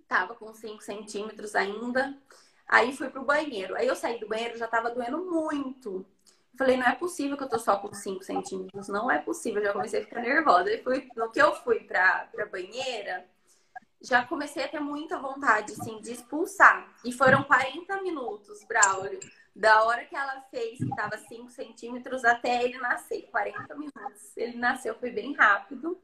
[0.07, 2.15] tava com 5 centímetros ainda.
[2.67, 3.75] Aí fui pro banheiro.
[3.75, 6.05] Aí eu saí do banheiro, já tava doendo muito.
[6.57, 8.87] Falei, não é possível que eu tô só com 5 centímetros.
[8.87, 9.61] Não é possível.
[9.61, 10.69] Já comecei a ficar nervosa.
[10.69, 13.25] Aí fui, no que eu fui pra, pra banheira,
[14.01, 16.91] já comecei a ter muita vontade, assim, de expulsar.
[17.05, 19.19] E foram 40 minutos, Braulio.
[19.55, 23.27] Da hora que ela fez, que tava 5 centímetros, até ele nascer.
[23.31, 24.35] 40 minutos.
[24.35, 25.99] Ele nasceu, foi bem rápido.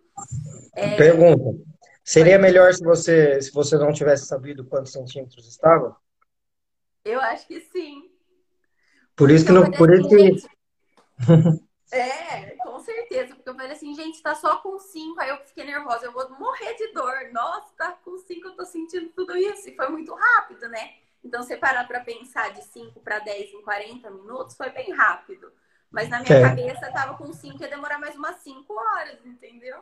[0.75, 0.95] É...
[0.95, 1.63] Pergunta.
[2.03, 5.95] Seria melhor se você, se você não tivesse sabido quantos centímetros estava?
[7.05, 8.12] Eu acho que sim.
[9.15, 9.69] Por isso que não.
[9.71, 10.35] Por isso que...
[11.93, 13.35] É, com certeza.
[13.35, 15.19] Porque eu falei assim, gente, tá só com cinco.
[15.21, 17.13] Aí eu fiquei nervosa, eu vou morrer de dor.
[17.31, 19.69] Nossa, tá com cinco, eu tô sentindo tudo isso.
[19.69, 20.93] E foi muito rápido, né?
[21.23, 25.51] Então, você parar pra pensar de 5 para 10 em 40 minutos, foi bem rápido.
[25.89, 26.41] Mas na minha é.
[26.41, 29.77] cabeça, tava com 5 ia demorar mais umas 5 horas, entendeu?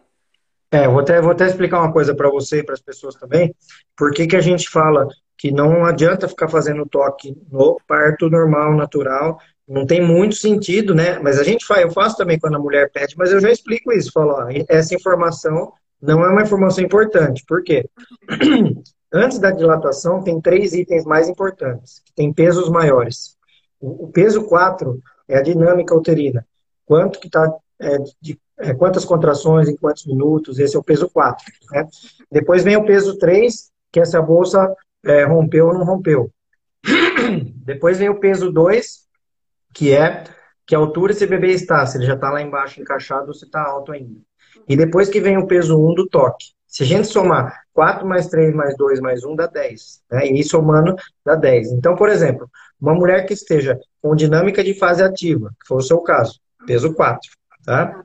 [0.70, 3.56] É, vou até, vou até explicar uma coisa para você e para as pessoas também.
[3.96, 5.08] Por que, que a gente fala
[5.42, 11.18] que não adianta ficar fazendo toque no parto normal, natural, não tem muito sentido, né?
[11.18, 13.92] Mas a gente faz, eu faço também quando a mulher pede, mas eu já explico
[13.92, 17.44] isso, falo, ó, essa informação não é uma informação importante.
[17.48, 17.90] Por quê?
[19.12, 23.36] Antes da dilatação, tem três itens mais importantes, que tem pesos maiores.
[23.80, 26.46] O, peso 4 é a dinâmica uterina.
[26.86, 31.10] Quanto que tá, é, de, é, quantas contrações em quantos minutos, esse é o peso
[31.10, 31.44] 4.
[31.72, 31.88] Né?
[32.32, 34.72] Depois vem o peso 3, que é se a bolsa
[35.06, 36.32] é, rompeu ou não rompeu.
[37.66, 39.02] Depois vem o peso 2,
[39.74, 40.24] que é
[40.66, 43.62] que altura esse bebê está, se ele já está lá embaixo encaixado ou se está
[43.62, 44.20] alto ainda.
[44.68, 46.46] E depois que vem o peso 1 do toque.
[46.66, 50.02] Se a gente somar 4 mais 3 mais 2 mais 1 dá 10.
[50.10, 50.28] Né?
[50.28, 51.74] E somando dá 10.
[51.74, 55.82] Então, por exemplo, uma mulher que esteja com dinâmica de fase ativa, que foi o
[55.82, 57.20] seu caso, peso 4,
[57.66, 58.02] tá?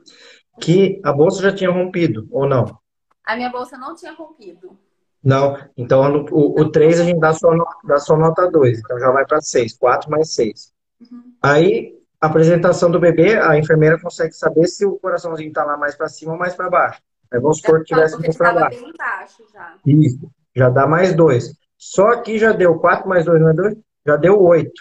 [0.59, 2.77] Que a bolsa já tinha rompido, ou não?
[3.25, 4.77] A minha bolsa não tinha rompido.
[5.23, 7.49] Não, então o, o 3 a gente dá só,
[7.83, 10.71] dá só nota 2, então já vai para 6, 4 mais 6.
[11.01, 11.33] Uhum.
[11.41, 15.95] Aí, a apresentação do bebê, a enfermeira consegue saber se o coraçãozinho está lá mais
[15.95, 17.01] para cima ou mais para baixo.
[17.31, 18.81] Aí vamos supor que tivesse mais para baixo.
[18.81, 19.75] Bem baixo já.
[19.85, 21.53] Isso, já dá mais 2.
[21.77, 23.75] Só que já deu 4 mais 2 não é 2?
[24.05, 24.71] Já deu 8.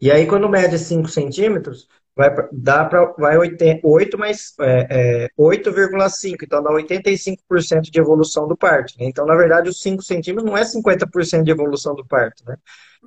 [0.00, 5.28] E aí, quando mede 5 centímetros, vai dá para vai 8, 8 mais é, é,
[5.38, 8.94] 8,5, então dá 85% de evolução do parto.
[8.98, 9.06] Né?
[9.06, 12.56] Então, na verdade, os 5 centímetros não é 50% de evolução do parto, né?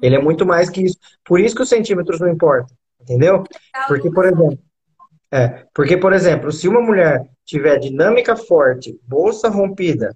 [0.01, 0.97] Ele é muito mais que isso.
[1.23, 3.43] Por isso que os centímetros não importam, entendeu?
[3.87, 4.57] Porque, por exemplo,
[5.31, 10.15] é, porque, por exemplo, se uma mulher tiver dinâmica forte, bolsa rompida,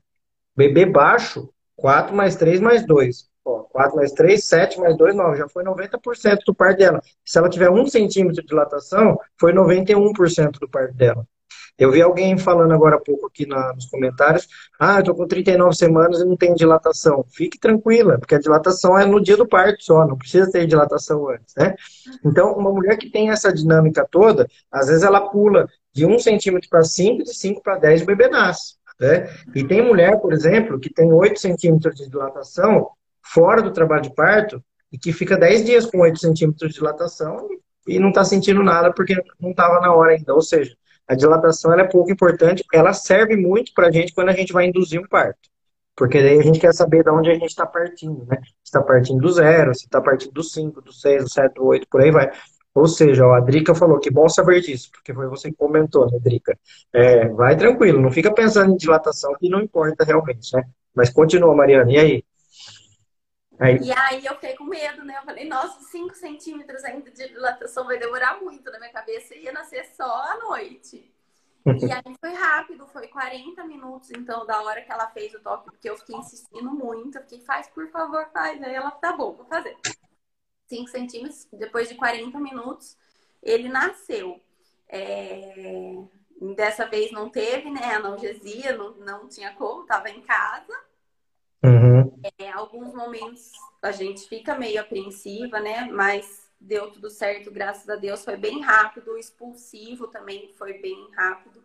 [0.55, 3.27] bebê baixo, 4 mais 3 mais 2.
[3.67, 5.37] Ó, 4 mais 3, 7 mais 2, 9.
[5.37, 7.01] Já foi 90% do par dela.
[7.25, 11.25] Se ela tiver 1 centímetro de dilatação, foi 91% do par dela.
[11.77, 14.47] Eu vi alguém falando agora há pouco aqui na, nos comentários,
[14.79, 17.23] ah, eu tô com 39 semanas e não tenho dilatação.
[17.31, 21.29] Fique tranquila, porque a dilatação é no dia do parto só, não precisa ter dilatação
[21.29, 21.75] antes, né?
[22.25, 26.67] Então, uma mulher que tem essa dinâmica toda, às vezes ela pula de 1 centímetro
[26.67, 28.75] para 5, de 5 para 10 o bebê nasce.
[28.99, 29.29] Né?
[29.53, 32.89] E tem mulher, por exemplo, que tem 8 centímetros de dilatação
[33.33, 37.47] fora do trabalho de parto e que fica 10 dias com 8 centímetros de dilatação
[37.87, 40.33] e não está sentindo nada porque não estava na hora ainda.
[40.33, 40.75] Ou seja,
[41.07, 44.65] a dilatação é pouco importante, ela serve muito para a gente quando a gente vai
[44.65, 45.49] induzir um parto.
[45.95, 48.37] Porque daí a gente quer saber de onde a gente está partindo, né?
[48.43, 51.65] Se está partindo do zero, se está partindo do 5, do 6, do 7, do
[51.65, 52.31] 8, por aí vai.
[52.75, 56.19] Ou seja, a Drica falou que bom saber disso, porque foi você que comentou, né,
[56.19, 56.55] Drica?
[56.93, 60.63] É, vai tranquilo, não fica pensando em dilatação, que não importa realmente, né?
[60.93, 62.23] Mas continua, Mariana, e aí?
[63.59, 63.77] Aí?
[63.81, 65.17] E aí eu fiquei com medo, né?
[65.17, 69.51] Eu falei, nossa, 5 centímetros ainda de dilatação vai demorar muito na minha cabeça, ia
[69.51, 71.13] nascer só à noite.
[71.65, 75.65] E aí foi rápido, foi 40 minutos, então, da hora que ela fez o toque,
[75.65, 77.17] porque eu fiquei insistindo muito.
[77.17, 78.61] Eu fiquei, faz, por favor, faz.
[78.61, 79.75] Aí ela, tá bom, vou fazer.
[80.67, 82.97] 5 centímetros, depois de 40 minutos,
[83.41, 84.41] ele nasceu.
[84.89, 85.95] É...
[86.55, 90.73] Dessa vez não teve, né, analgesia, não, não tinha como, tava em casa.
[91.63, 91.96] Uhum.
[92.39, 93.51] É, alguns momentos
[93.81, 98.61] a gente fica meio apreensiva, né, mas deu tudo certo, graças a Deus, foi bem
[98.61, 101.63] rápido, o expulsivo também foi bem rápido.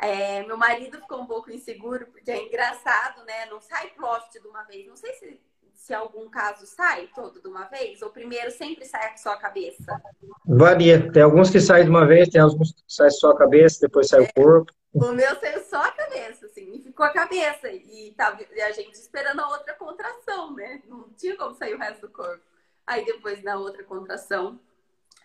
[0.00, 3.46] É, meu marido ficou um pouco inseguro, porque é engraçado, né?
[3.50, 4.86] Não sai ploft de uma vez.
[4.86, 5.40] Não sei se,
[5.74, 10.00] se algum caso sai todo de uma vez, ou primeiro sempre sai só a cabeça.
[10.44, 11.10] Varia.
[11.10, 14.08] Tem alguns que saem de uma vez, tem alguns que saem só a cabeça, depois
[14.08, 14.72] sai é, o corpo.
[14.96, 17.70] O meu saiu só a cabeça, assim, e ficou a cabeça.
[17.70, 20.82] E, tava, e a gente esperando a outra contração, né?
[20.86, 22.42] Não tinha como sair o resto do corpo.
[22.86, 24.58] Aí depois na outra contração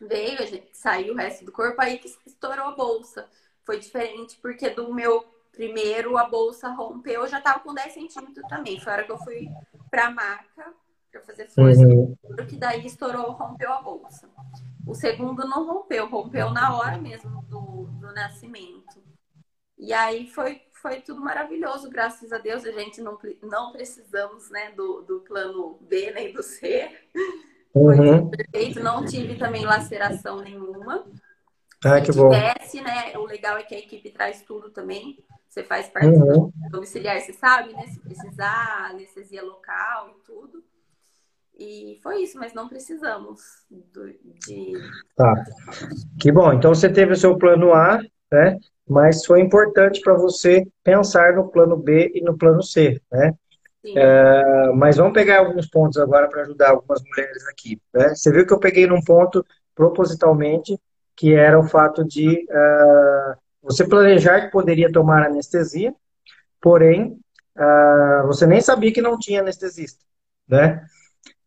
[0.01, 3.29] veio, a gente saiu o resto do corpo, aí que estourou a bolsa.
[3.63, 8.47] Foi diferente porque do meu primeiro a bolsa rompeu, eu já tava com 10 centímetros
[8.49, 8.79] também.
[8.79, 9.47] Foi a hora que eu fui
[9.89, 10.73] pra maca
[11.11, 12.15] para fazer força, uhum.
[12.47, 14.29] que daí estourou, rompeu a bolsa.
[14.87, 19.00] O segundo não rompeu, rompeu na hora mesmo do, do nascimento.
[19.81, 22.63] E aí foi, foi tudo maravilhoso, graças a Deus.
[22.63, 26.87] A gente não, não precisamos né, do, do plano B nem do C.
[27.73, 28.29] Uhum.
[28.29, 31.03] Foi perfeito, não tive também laceração nenhuma.
[31.83, 32.29] Ah, que bom.
[32.29, 33.17] Tivesse, né?
[33.17, 35.17] O legal é que a equipe traz tudo também.
[35.49, 36.51] Você faz parte uhum.
[36.51, 37.87] do domiciliar, você sabe, né?
[37.87, 40.63] Se precisar, anestesia local e tudo.
[41.57, 44.13] E foi isso, mas não precisamos do,
[44.45, 44.73] de.
[45.15, 45.33] Tá.
[46.19, 46.53] Que bom.
[46.53, 47.99] Então você teve o seu plano A,
[48.31, 48.57] né?
[48.87, 53.33] Mas foi importante para você pensar no plano B e no plano C, né?
[53.83, 57.81] É, mas vamos pegar alguns pontos agora para ajudar algumas mulheres aqui.
[57.93, 58.09] Né?
[58.09, 60.79] Você viu que eu peguei num ponto propositalmente,
[61.15, 65.93] que era o fato de uh, você planejar que poderia tomar anestesia,
[66.61, 67.19] porém
[67.57, 70.03] uh, você nem sabia que não tinha anestesista,
[70.47, 70.85] né?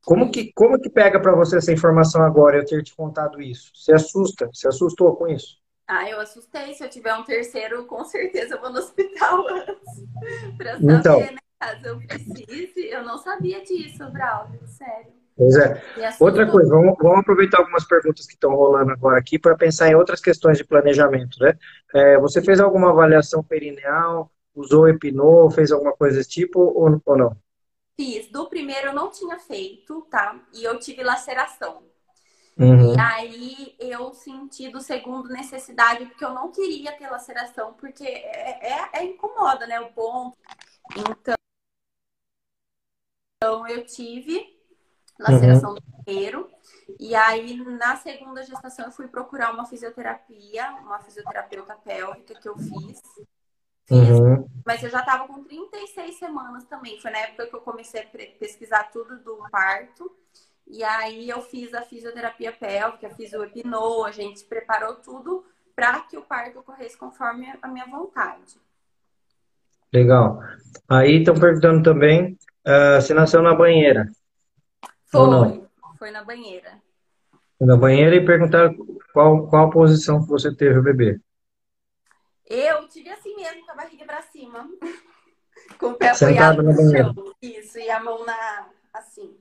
[0.04, 3.70] Como que, como que pega para você essa informação agora, eu ter te contado isso?
[3.74, 4.50] Você assusta?
[4.52, 5.56] Você assustou com isso?
[5.86, 6.74] Ah, eu assustei.
[6.74, 10.56] Se eu tiver um terceiro, com certeza eu vou no hospital antes.
[10.56, 11.36] pra saber, então, né?
[11.60, 12.86] Caso eu precise.
[12.88, 15.12] Eu não sabia disso, Braulio, sério.
[15.36, 15.82] Pois é.
[16.20, 19.94] Outra coisa, vamos, vamos, aproveitar algumas perguntas que estão rolando agora aqui para pensar em
[19.94, 21.58] outras questões de planejamento, né?
[21.92, 27.18] É, você fez alguma avaliação perineal, usou Epinô, fez alguma coisa desse tipo ou, ou
[27.18, 27.36] não?
[27.96, 28.30] Fiz.
[28.30, 30.40] Do primeiro eu não tinha feito, tá?
[30.52, 31.82] E eu tive laceração.
[32.56, 32.94] Uhum.
[32.94, 38.72] E aí eu senti do segundo necessidade, porque eu não queria ter laceração, porque é,
[38.72, 39.80] é, é incomoda, né?
[39.80, 40.38] O ponto.
[40.96, 41.34] Então,
[43.36, 44.54] então eu tive
[45.18, 45.76] laceração uhum.
[45.76, 46.50] do primeiro.
[46.98, 52.56] E aí, na segunda gestação, eu fui procurar uma fisioterapia, uma fisioterapeuta pélvica que eu
[52.56, 53.00] fiz.
[53.90, 54.48] Uhum.
[54.64, 57.00] Mas eu já estava com 36 semanas também.
[57.00, 58.06] Foi na época que eu comecei a
[58.38, 60.10] pesquisar tudo do parto.
[60.66, 66.00] E aí eu fiz a fisioterapia pélvica, fiz o epinô, a gente preparou tudo para
[66.00, 68.56] que o parto ocorresse conforme a minha vontade.
[69.92, 70.40] Legal.
[70.88, 74.08] Aí estão perguntando também uh, se nasceu na banheira.
[75.06, 75.64] Foi,
[75.98, 76.82] foi na banheira.
[77.60, 78.74] Na banheira e perguntaram
[79.12, 81.20] qual, qual posição que você teve o bebê.
[82.46, 84.68] Eu tive assim mesmo, com a barriga para cima.
[85.78, 87.34] com o pé Sentado apoiado no chão.
[87.40, 89.36] Isso, e a mão na assim.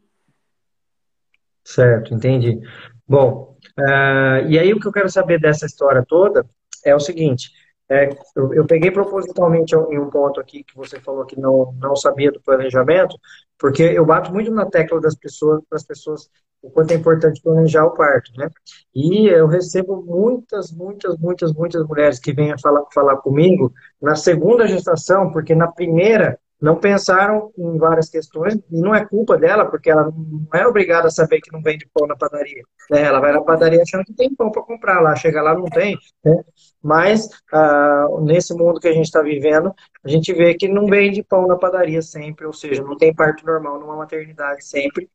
[1.73, 2.59] Certo, entendi.
[3.07, 6.45] Bom, uh, e aí o que eu quero saber dessa história toda
[6.85, 7.49] é o seguinte:
[7.89, 11.95] é, eu, eu, peguei propositalmente em um ponto aqui que você falou que não, não
[11.95, 13.17] sabia do planejamento,
[13.57, 16.29] porque eu bato muito na tecla das pessoas, das pessoas
[16.61, 18.49] o quanto é importante planejar o parto, né?
[18.95, 24.67] E eu recebo muitas, muitas, muitas, muitas mulheres que vêm falar, falar comigo na segunda
[24.67, 29.91] gestação, porque na primeira não pensaram em várias questões, e não é culpa dela, porque
[29.91, 32.63] ela não é obrigada a saber que não vende pão na padaria.
[32.89, 33.01] Né?
[33.01, 35.97] Ela vai na padaria achando que tem pão para comprar lá, chega lá não tem.
[36.23, 36.41] Né?
[36.81, 39.73] Mas, ah, nesse mundo que a gente está vivendo,
[40.05, 43.45] a gente vê que não vende pão na padaria sempre, ou seja, não tem parto
[43.45, 45.09] normal numa maternidade sempre.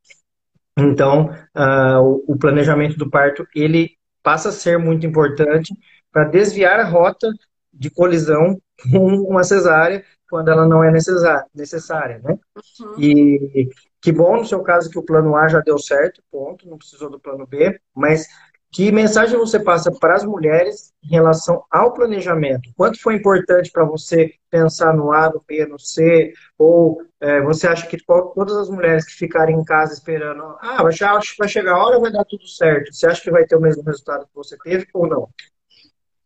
[0.76, 5.72] Então, ah, o, o planejamento do parto, ele passa a ser muito importante
[6.12, 7.26] para desviar a rota
[7.72, 8.60] de colisão
[8.94, 12.38] uma cesárea quando ela não é necessária, né?
[12.80, 12.94] Uhum.
[12.98, 13.68] E
[14.00, 17.10] que bom no seu caso que o plano A já deu certo, ponto, não precisou
[17.10, 18.26] do plano B, mas
[18.70, 22.70] que mensagem você passa para as mulheres em relação ao planejamento?
[22.76, 26.34] Quanto foi importante para você pensar no A, no B, no C?
[26.58, 30.92] Ou é, você acha que todas as mulheres que ficarem em casa esperando, ah, vai
[30.92, 32.92] chegar, vai chegar a hora, vai dar tudo certo?
[32.92, 35.28] Você acha que vai ter o mesmo resultado que você teve ou não?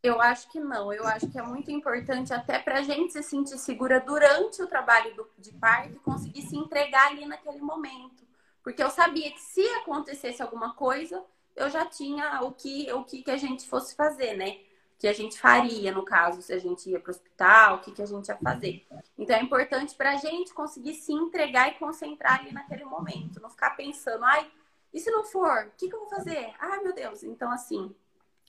[0.02, 0.92] Eu acho que não.
[0.92, 4.66] Eu acho que é muito importante até para a gente se sentir segura durante o
[4.66, 8.22] trabalho do, de parto e conseguir se entregar ali naquele momento.
[8.62, 11.22] Porque eu sabia que se acontecesse alguma coisa,
[11.54, 14.58] eu já tinha o que, o que, que a gente fosse fazer, né?
[15.02, 17.90] que a gente faria, no caso, se a gente ia para o hospital, o que,
[17.90, 18.86] que a gente ia fazer.
[19.18, 23.42] Então, é importante para a gente conseguir se entregar e concentrar ali naquele momento.
[23.42, 24.48] Não ficar pensando, ai,
[24.94, 25.66] e se não for?
[25.66, 26.54] O que, que eu vou fazer?
[26.56, 27.24] Ai, meu Deus.
[27.24, 27.92] Então, assim,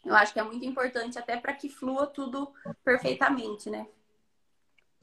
[0.06, 2.52] eu acho que é muito importante até para que flua tudo
[2.84, 3.86] perfeitamente, né?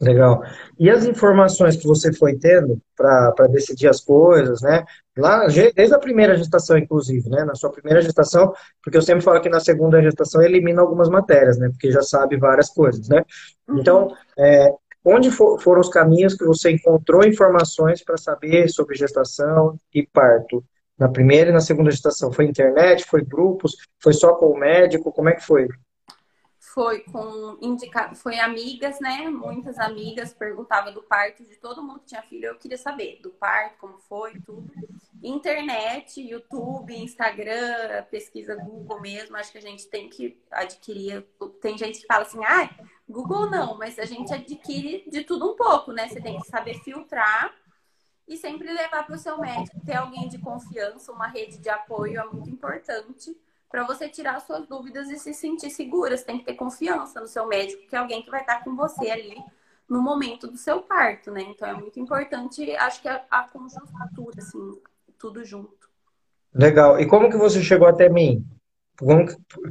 [0.01, 0.43] Legal.
[0.79, 4.83] E as informações que você foi tendo para decidir as coisas, né?
[5.17, 7.45] Lá, desde a primeira gestação, inclusive, né?
[7.45, 11.59] Na sua primeira gestação, porque eu sempre falo que na segunda gestação elimina algumas matérias,
[11.59, 11.69] né?
[11.69, 13.23] Porque já sabe várias coisas, né?
[13.69, 13.79] Uhum.
[13.79, 14.73] Então, é,
[15.05, 20.65] onde for, foram os caminhos que você encontrou informações para saber sobre gestação e parto?
[21.01, 22.31] Na primeira e na segunda gestação?
[22.31, 23.05] Foi internet?
[23.05, 23.75] Foi grupos?
[23.99, 25.11] Foi só com o médico?
[25.11, 25.67] Como é que foi?
[26.73, 28.15] foi com indica...
[28.15, 29.29] foi amigas, né?
[29.29, 32.47] Muitas amigas perguntavam do parto de todo mundo que tinha filho.
[32.47, 34.71] Eu queria saber do parto, como foi, tudo.
[35.23, 39.37] Internet, YouTube, Instagram, pesquisa Google mesmo.
[39.37, 41.27] Acho que a gente tem que adquirir.
[41.61, 42.71] Tem gente que fala assim, ah,
[43.09, 46.09] Google não, mas a gente adquire de tudo um pouco, né?
[46.09, 47.53] Você tem que saber filtrar
[48.31, 52.21] e sempre levar para o seu médico, ter alguém de confiança, uma rede de apoio
[52.21, 53.37] é muito importante
[53.69, 56.17] para você tirar suas dúvidas e se sentir segura.
[56.17, 58.77] Você tem que ter confiança no seu médico, que é alguém que vai estar com
[58.77, 59.37] você ali
[59.89, 61.43] no momento do seu parto, né?
[61.43, 64.81] Então é muito importante, acho que a, a conjuntura, assim,
[65.19, 65.91] tudo junto.
[66.55, 67.01] Legal.
[67.01, 68.47] E como que você chegou até mim?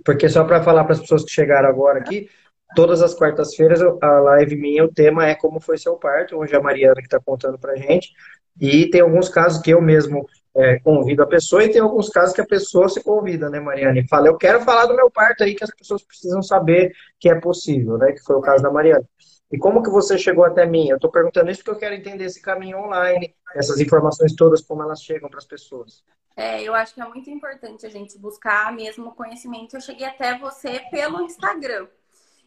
[0.04, 2.30] Porque só para falar para as pessoas que chegaram agora aqui,
[2.76, 6.58] todas as quartas-feiras a live minha, o tema é como foi seu parto, hoje é
[6.58, 8.14] a Mariana que está contando para gente.
[8.60, 12.34] E tem alguns casos que eu mesmo é, convido a pessoa e tem alguns casos
[12.34, 14.00] que a pessoa se convida, né, Mariana?
[14.00, 17.30] E fala, eu quero falar do meu parto aí que as pessoas precisam saber que
[17.30, 18.12] é possível, né?
[18.12, 19.08] Que foi o caso da Mariana.
[19.52, 20.90] E como que você chegou até mim?
[20.90, 24.84] Eu estou perguntando isso porque eu quero entender esse caminho online, essas informações todas, como
[24.84, 26.04] elas chegam para as pessoas.
[26.36, 29.76] É, eu acho que é muito importante a gente buscar mesmo conhecimento.
[29.76, 31.88] Eu cheguei até você pelo Instagram.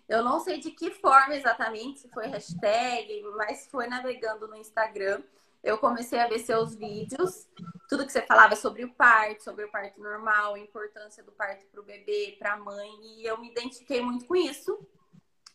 [0.08, 5.22] Eu não sei de que forma exatamente, se foi hashtag, mas foi navegando no Instagram
[5.62, 7.48] eu comecei a ver seus vídeos,
[7.88, 11.64] tudo que você falava sobre o parto, sobre o parto normal, a importância do parto
[11.70, 14.78] para o bebê, para a mãe, e eu me identifiquei muito com isso.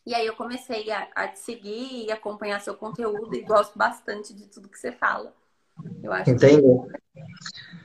[0.06, 4.32] E aí eu comecei a, a te seguir e acompanhar seu conteúdo e gosto bastante
[4.32, 5.34] de tudo que você fala.
[6.02, 6.62] Eu acho Entendi.
[6.62, 7.78] Que...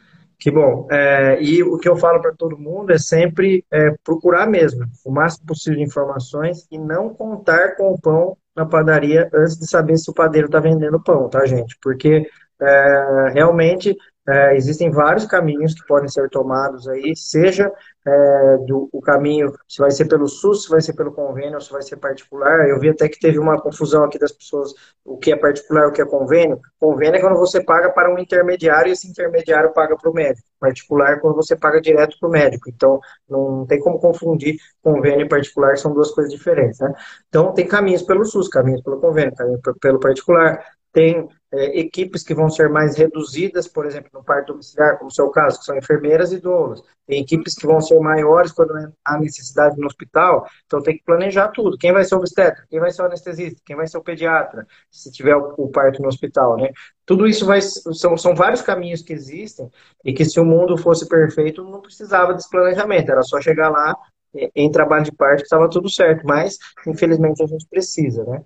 [0.44, 0.90] Que bom.
[0.92, 5.10] É, e o que eu falo para todo mundo é sempre é, procurar mesmo o
[5.10, 9.98] máximo possível de informações e não contar com o pão na padaria antes de saber
[9.98, 11.78] se o padeiro está vendendo pão, tá, gente?
[11.82, 12.28] Porque
[12.62, 13.96] é, realmente
[14.28, 17.72] é, existem vários caminhos que podem ser tomados aí, seja
[18.06, 21.72] é, do, o caminho, se vai ser pelo SUS, se vai ser pelo convênio, se
[21.72, 22.68] vai ser particular.
[22.68, 24.74] Eu vi até que teve uma confusão aqui das pessoas,
[25.06, 26.60] o que é particular, o que é convênio.
[26.80, 30.48] Convênio é quando você paga para um intermediário e esse intermediário paga para o médico.
[30.60, 32.70] Particular é quando você paga direto para o médico.
[32.70, 33.00] Então,
[33.30, 36.94] não tem como confundir convênio e particular, são duas coisas diferentes, né?
[37.30, 42.34] Então, tem caminhos pelo SUS, caminhos pelo convênio, caminhos pelo particular, tem é, equipes que
[42.34, 45.78] vão ser mais reduzidas, por exemplo, no parto domiciliar, como o seu caso, que são
[45.78, 46.82] enfermeiras e doulas.
[47.06, 48.74] Tem equipes que vão ser maiores quando
[49.06, 51.78] há necessidade no hospital, então tem que planejar tudo.
[51.78, 52.66] Quem vai ser o obstetra?
[52.70, 53.62] Quem vai ser o anestesista?
[53.64, 54.66] Quem vai ser o pediatra?
[54.90, 56.72] Se tiver o, parto no hospital, né?
[57.06, 59.70] Tudo isso vai, são, são vários caminhos que existem
[60.04, 63.96] e que se o mundo fosse perfeito, não precisava desse planejamento, era só chegar lá
[64.36, 68.44] é, em trabalho de parto que estava tudo certo, mas infelizmente a gente precisa, né?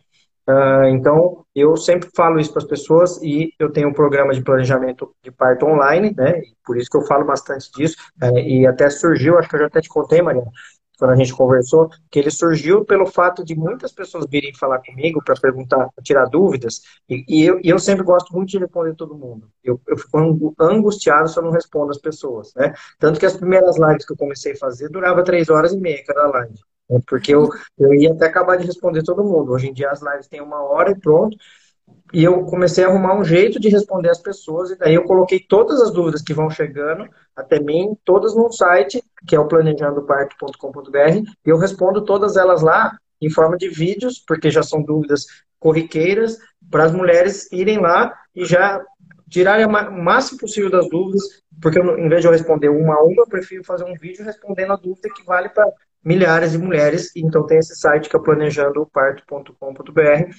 [0.50, 4.41] Uh, então, eu sempre falo isso para as pessoas e eu tenho um programa de
[4.41, 6.41] planejamento de parto online, né?
[6.66, 7.98] Por isso que eu falo bastante disso.
[8.24, 10.50] Uh, e até surgiu, acho que eu já até te contei, Mariana,
[10.98, 15.22] quando a gente conversou, que ele surgiu pelo fato de muitas pessoas virem falar comigo
[15.24, 19.16] para perguntar, tirar dúvidas, e, e, eu, e, eu, sempre gosto muito de responder todo
[19.16, 19.50] mundo.
[19.64, 22.74] Eu, eu fico angustiado se eu não respondo as pessoas, né?
[23.00, 26.04] Tanto que as primeiras lives que eu comecei a fazer durava três horas e meia
[26.06, 26.56] cada live.
[26.89, 27.00] Né?
[27.08, 29.52] Porque eu, eu ia até acabar de responder todo mundo.
[29.52, 31.38] Hoje em dia as lives têm uma hora e pronto.
[32.14, 35.39] E eu comecei a arrumar um jeito de responder as pessoas, e daí eu coloquei
[35.39, 41.30] todas as dúvidas que vão chegando até mim, todas no site, que é o planejandoparto.com.br,
[41.45, 45.26] e eu respondo todas elas lá em forma de vídeos, porque já são dúvidas
[45.60, 46.38] corriqueiras,
[46.70, 48.82] para as mulheres irem lá e já
[49.30, 51.24] tirarem o máximo possível das dúvidas,
[51.62, 54.24] porque eu, em vez de eu responder uma a uma, eu prefiro fazer um vídeo
[54.24, 55.70] respondendo a dúvida que vale para
[56.03, 57.12] milhares de mulheres.
[57.16, 60.30] Então tem esse site que é planejandoparto.com.br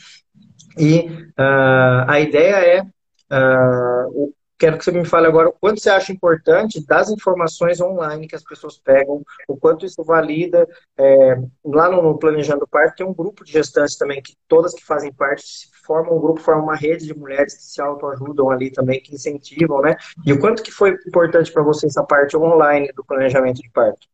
[0.78, 1.08] e
[1.38, 6.12] uh, a ideia é uh, quero que você me fale agora o quanto você acha
[6.12, 10.68] importante das informações online que as pessoas pegam, o quanto isso valida.
[10.98, 15.12] É, lá no Planejando Parto tem um grupo de gestantes também, que todas que fazem
[15.12, 19.14] parte formam um grupo, formam uma rede de mulheres que se autoajudam ali também, que
[19.14, 19.96] incentivam, né?
[20.26, 24.08] E o quanto que foi importante para você essa parte online do planejamento de parto?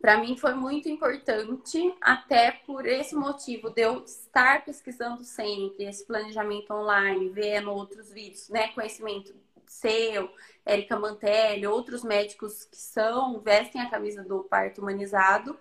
[0.00, 6.06] Para mim foi muito importante, até por esse motivo de eu estar pesquisando sempre esse
[6.06, 8.68] planejamento online, vendo outros vídeos, né?
[8.68, 9.34] Conhecimento
[9.66, 10.34] seu,
[10.66, 15.56] Érica Mantelli, outros médicos que são, vestem a camisa do parto humanizado.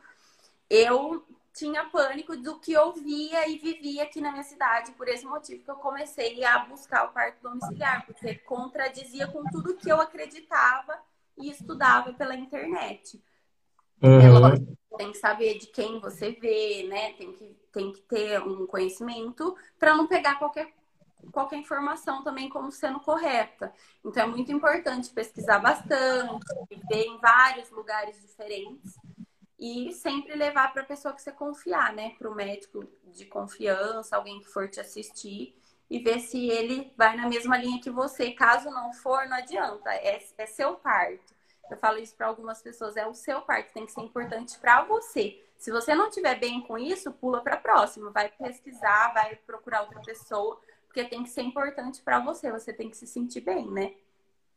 [0.70, 1.24] Eu
[1.54, 5.64] tinha pânico do que eu via e vivia aqui na minha cidade, por esse motivo
[5.64, 10.98] que eu comecei a buscar o parto domiciliar, porque contradizia com tudo que eu acreditava
[11.38, 13.22] e estudava pela internet.
[14.02, 14.22] Uhum.
[14.22, 17.14] É lógico, tem que saber de quem você vê, né?
[17.14, 20.74] Tem que, tem que ter um conhecimento para não pegar qualquer,
[21.32, 23.74] qualquer informação também como sendo correta.
[24.04, 26.46] Então é muito importante pesquisar bastante,
[26.90, 28.94] ver em vários lugares diferentes
[29.58, 32.12] e sempre levar para a pessoa que você confiar, né?
[32.18, 35.56] Para o médico de confiança, alguém que for te assistir
[35.90, 38.32] e ver se ele vai na mesma linha que você.
[38.32, 41.39] Caso não for, não adianta, é, é seu parto.
[41.70, 44.84] Eu falo isso para algumas pessoas, é o seu parto, tem que ser importante para
[44.84, 45.40] você.
[45.58, 49.82] Se você não estiver bem com isso, pula para a próxima, vai pesquisar, vai procurar
[49.82, 50.58] outra pessoa,
[50.88, 53.92] porque tem que ser importante para você, você tem que se sentir bem, né?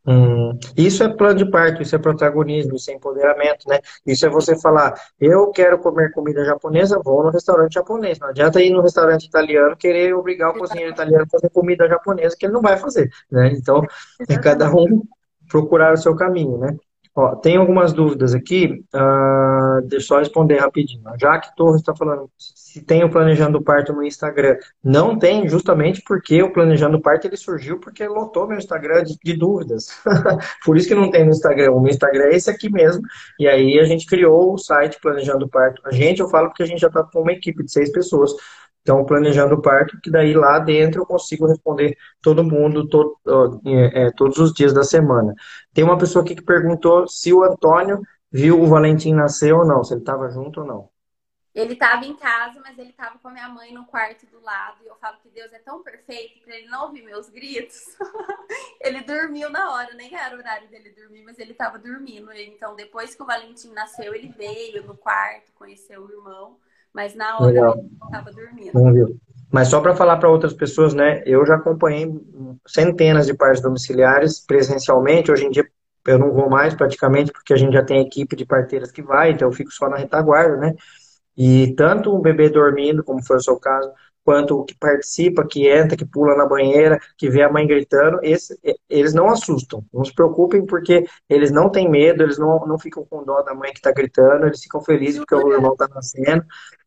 [0.05, 3.79] Hum, isso é plano de parto, isso é protagonismo, isso é empoderamento, né?
[4.05, 8.19] Isso é você falar, eu quero comer comida japonesa, vou no restaurante japonês.
[8.19, 12.35] Não adianta ir no restaurante italiano querer obrigar o cozinheiro italiano a fazer comida japonesa,
[12.37, 13.53] que ele não vai fazer, né?
[13.53, 13.85] Então,
[14.27, 15.03] é cada um
[15.47, 16.75] procurar o seu caminho, né?
[17.15, 21.07] Ó, tem algumas dúvidas aqui, uh, deixa eu só responder rapidinho.
[21.07, 22.27] A Jaque Torres está falando
[22.73, 24.57] se tem o Planejando Parto no Instagram.
[24.83, 29.33] Não tem, justamente porque o Planejando Parto ele surgiu porque lotou meu Instagram de, de
[29.37, 29.89] dúvidas.
[30.65, 31.71] Por isso que não tem no Instagram.
[31.73, 33.03] O meu Instagram é esse aqui mesmo.
[33.39, 35.83] E aí a gente criou o site Planejando Parto.
[35.85, 38.31] A gente, eu falo porque a gente já está com uma equipe de seis pessoas.
[38.83, 43.17] Então, planejando o parto, que daí lá dentro eu consigo responder todo mundo todo,
[43.65, 45.33] é, todos os dias da semana.
[45.73, 49.83] Tem uma pessoa aqui que perguntou se o Antônio viu o Valentim nascer ou não,
[49.85, 50.89] se ele estava junto ou não.
[51.55, 54.83] Ele estava em casa, mas ele estava com a minha mãe no quarto do lado.
[54.83, 57.79] E eu falo que Deus é tão perfeito para ele não ouvir meus gritos.
[58.81, 62.33] ele dormiu na hora, nem era o horário dele dormir, mas ele estava dormindo.
[62.33, 66.57] Então, depois que o Valentim nasceu, ele veio no quarto, conheceu o irmão.
[66.93, 67.77] Mas na hora Legal.
[67.77, 68.71] ele estava dormindo.
[68.73, 69.17] Não viu.
[69.51, 71.21] Mas só para falar para outras pessoas, né?
[71.25, 72.11] Eu já acompanhei
[72.67, 75.31] centenas de partos domiciliares presencialmente.
[75.31, 75.67] Hoje em dia
[76.07, 79.31] eu não vou mais praticamente porque a gente já tem equipe de parteiras que vai,
[79.31, 80.73] então eu fico só na retaguarda, né?
[81.35, 83.91] E tanto um bebê dormindo, como foi o seu caso,
[84.23, 88.19] quanto o que participa, que entra, que pula na banheira, que vê a mãe gritando,
[88.21, 88.57] esse,
[88.89, 89.83] eles não assustam.
[89.93, 93.53] Não se preocupem porque eles não têm medo, eles não, não ficam com dó da
[93.53, 96.43] mãe que está gritando, eles ficam felizes porque o irmão está nascendo.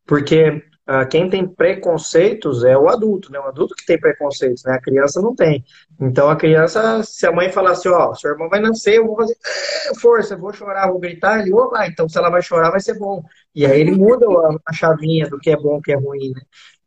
[0.07, 3.41] Porque ah, quem tem preconceitos é o adulto, né?
[3.41, 4.75] O adulto que tem preconceitos, né?
[4.75, 5.65] A criança não tem.
[6.01, 9.17] Então a criança, se a mãe falar assim, ó, seu irmão vai nascer, eu vou
[9.17, 9.37] fazer
[9.91, 12.71] é, força, eu vou chorar, vou gritar, ele, oh, vai, então se ela vai chorar,
[12.71, 13.21] vai ser bom.
[13.53, 16.31] E aí ele muda a, a chavinha do que é bom, o que é ruim,
[16.33, 16.43] né?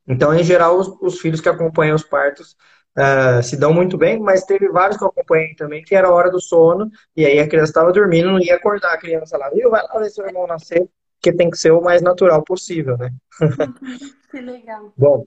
[0.07, 2.55] Então, em geral, os, os filhos que acompanham os partos
[2.97, 6.13] uh, se dão muito bem, mas teve vários que eu acompanhei também, que era a
[6.13, 9.49] hora do sono, e aí a criança estava dormindo, não ia acordar a criança lá,
[9.49, 9.70] viu?
[9.70, 10.89] Vai lá ver seu irmão nascer
[11.22, 13.13] que tem que ser o mais natural possível, né?
[14.32, 14.93] que legal.
[14.97, 15.26] Bom,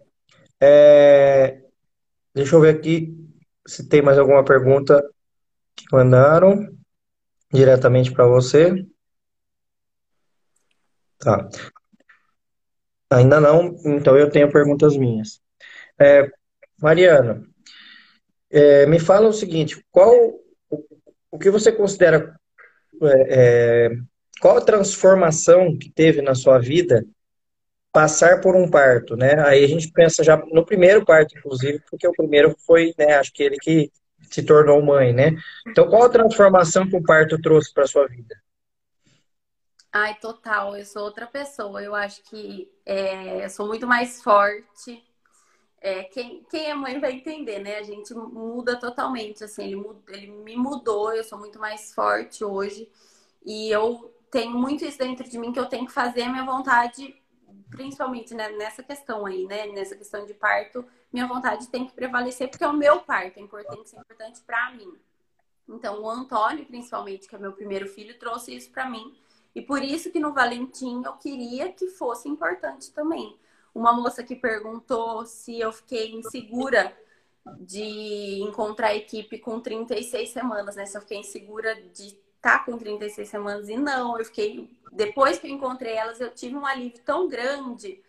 [0.61, 1.62] é...
[2.34, 3.14] deixa eu ver aqui
[3.66, 5.03] se tem mais alguma pergunta
[5.76, 6.68] que mandaram
[7.53, 8.86] diretamente para você.
[11.18, 11.49] Tá.
[13.11, 15.40] Ainda não, então eu tenho perguntas minhas.
[16.01, 16.30] É,
[16.80, 17.47] Mariana,
[18.51, 20.12] é, me fala o seguinte: qual
[20.70, 20.84] o,
[21.30, 22.34] o que você considera
[23.03, 23.90] é, é
[24.43, 27.07] qual a transformação que teve na sua vida
[27.93, 29.38] passar por um parto, né?
[29.47, 33.32] Aí a gente pensa já no primeiro parto, inclusive, porque o primeiro foi, né, acho
[33.32, 33.93] que ele que
[34.28, 35.36] se tornou mãe, né?
[35.68, 38.34] Então, qual a transformação que o parto trouxe para sua vida?
[39.93, 41.80] Ai, total, eu sou outra pessoa.
[41.80, 45.05] Eu acho que é, eu sou muito mais forte.
[45.80, 47.76] É, quem, quem é mãe vai entender, né?
[47.76, 52.88] A gente muda totalmente, assim, ele, ele me mudou, eu sou muito mais forte hoje.
[53.45, 56.45] E eu tenho muito isso dentro de mim que eu tenho que fazer a minha
[56.45, 57.14] vontade,
[57.68, 59.66] principalmente né, nessa questão aí, né?
[59.66, 63.43] Nessa questão de parto, minha vontade tem que prevalecer porque é o meu parto, é
[63.43, 64.91] importante, é importante para mim.
[65.68, 69.14] Então, o Antônio, principalmente, que é meu primeiro filho, trouxe isso para mim.
[69.55, 73.37] E por isso que no Valentim eu queria que fosse importante também.
[73.74, 76.97] Uma moça que perguntou se eu fiquei insegura
[77.61, 80.87] de encontrar a equipe com 36 semanas, né?
[80.87, 84.68] Se eu fiquei insegura de tá com 36 semanas e não, eu fiquei.
[84.90, 88.03] Depois que eu encontrei elas, eu tive um alívio tão grande.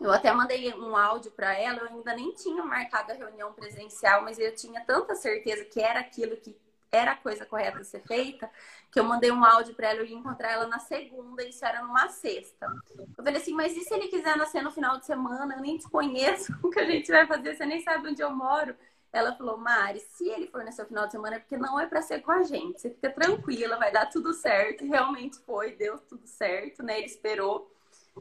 [0.00, 4.22] Eu até mandei um áudio para ela, eu ainda nem tinha marcado a reunião presencial,
[4.22, 6.56] mas eu tinha tanta certeza que era aquilo que
[6.92, 8.50] era a coisa correta a ser feita,
[8.90, 11.64] que eu mandei um áudio para ela, eu ia encontrar ela na segunda, e isso
[11.64, 12.66] era numa sexta.
[12.98, 15.54] Eu falei assim, mas e se ele quiser nascer no final de semana?
[15.54, 17.54] Eu nem te conheço, o que a gente vai fazer?
[17.54, 18.74] Você nem sabe onde eu moro.
[19.12, 21.86] Ela falou, Mari, se ele for no seu final de semana é porque não é
[21.86, 22.80] para ser com a gente.
[22.80, 24.84] Você fica tranquila, vai dar tudo certo.
[24.84, 26.98] E realmente foi, deu tudo certo, né?
[26.98, 27.70] Ele esperou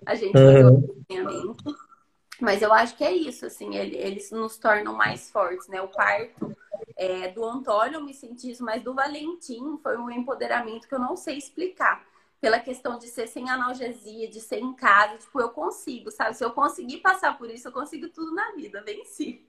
[0.06, 1.78] a gente fazer o acompanhamento.
[2.40, 5.82] Mas eu acho que é isso, assim, eles nos tornam mais fortes, né?
[5.82, 6.56] O parto
[6.96, 11.00] é, do Antônio eu me senti isso, mas do Valentim foi um empoderamento que eu
[11.00, 12.08] não sei explicar.
[12.42, 16.38] Pela questão de ser sem analgesia, de ser em casa, tipo, eu consigo, sabe?
[16.38, 19.46] Se eu conseguir passar por isso, eu consigo tudo na vida, venci.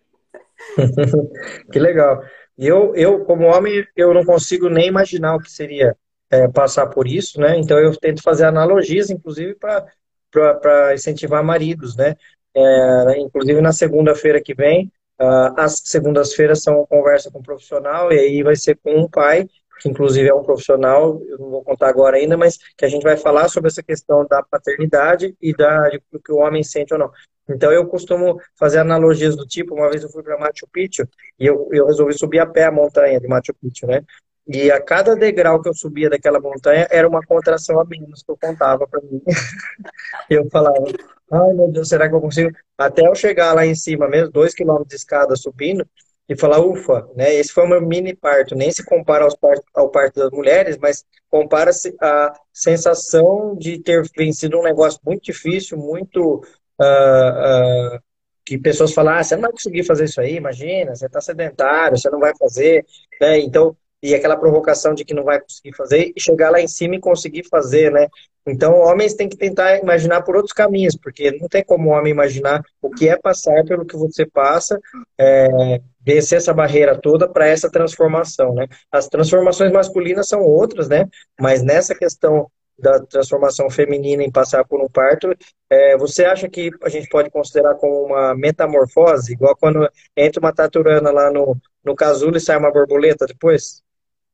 [1.73, 2.23] que legal.
[2.57, 5.97] Eu, eu, como homem, eu não consigo nem imaginar o que seria
[6.31, 7.57] é, passar por isso, né?
[7.59, 12.15] Então eu tento fazer analogias, inclusive, para incentivar maridos, né?
[12.55, 18.19] É, inclusive na segunda-feira que vem, uh, as segundas-feiras são conversa com um profissional, e
[18.19, 19.49] aí vai ser com um pai,
[19.81, 23.03] que inclusive é um profissional, eu não vou contar agora ainda, mas que a gente
[23.03, 26.99] vai falar sobre essa questão da paternidade e da, do que o homem sente ou
[26.99, 27.11] não.
[27.51, 31.07] Então eu costumo fazer analogias do tipo, uma vez eu fui para Machu Picchu
[31.39, 34.03] e eu, eu resolvi subir a pé a montanha de Machu Picchu, né?
[34.47, 38.31] E a cada degrau que eu subia daquela montanha era uma contração a menos que
[38.33, 39.23] eu contava para mim.
[40.29, 40.85] eu falava,
[41.33, 42.51] ai meu Deus, será que eu consigo?
[42.77, 45.87] Até eu chegar lá em cima mesmo, dois quilômetros de escada subindo,
[46.31, 47.35] e falar, ufa, né?
[47.35, 48.55] Esse foi o meu mini parto.
[48.55, 54.09] Nem se compara aos part ao parto das mulheres, mas compara-se a sensação de ter
[54.17, 56.41] vencido um negócio muito difícil, muito.
[56.81, 58.01] Uh, uh,
[58.45, 61.97] que pessoas falam, ah, você não vai conseguir fazer isso aí, imagina, você está sedentário,
[61.97, 62.85] você não vai fazer.
[63.21, 63.39] Né?
[63.41, 66.97] Então, e aquela provocação de que não vai conseguir fazer, e chegar lá em cima
[66.97, 68.09] e conseguir fazer, né?
[68.47, 72.11] Então, homens têm que tentar imaginar por outros caminhos, porque não tem como o homem
[72.11, 74.81] imaginar o que é passar pelo que você passa,
[75.19, 78.67] é, vencer essa barreira toda para essa transformação, né?
[78.91, 81.07] As transformações masculinas são outras, né?
[81.39, 82.51] Mas nessa questão
[82.81, 85.35] da transformação feminina em passar por um parto,
[85.69, 90.53] é, você acha que a gente pode considerar como uma metamorfose, igual quando entra uma
[90.53, 93.83] taturana lá no, no casulo e sai uma borboleta depois?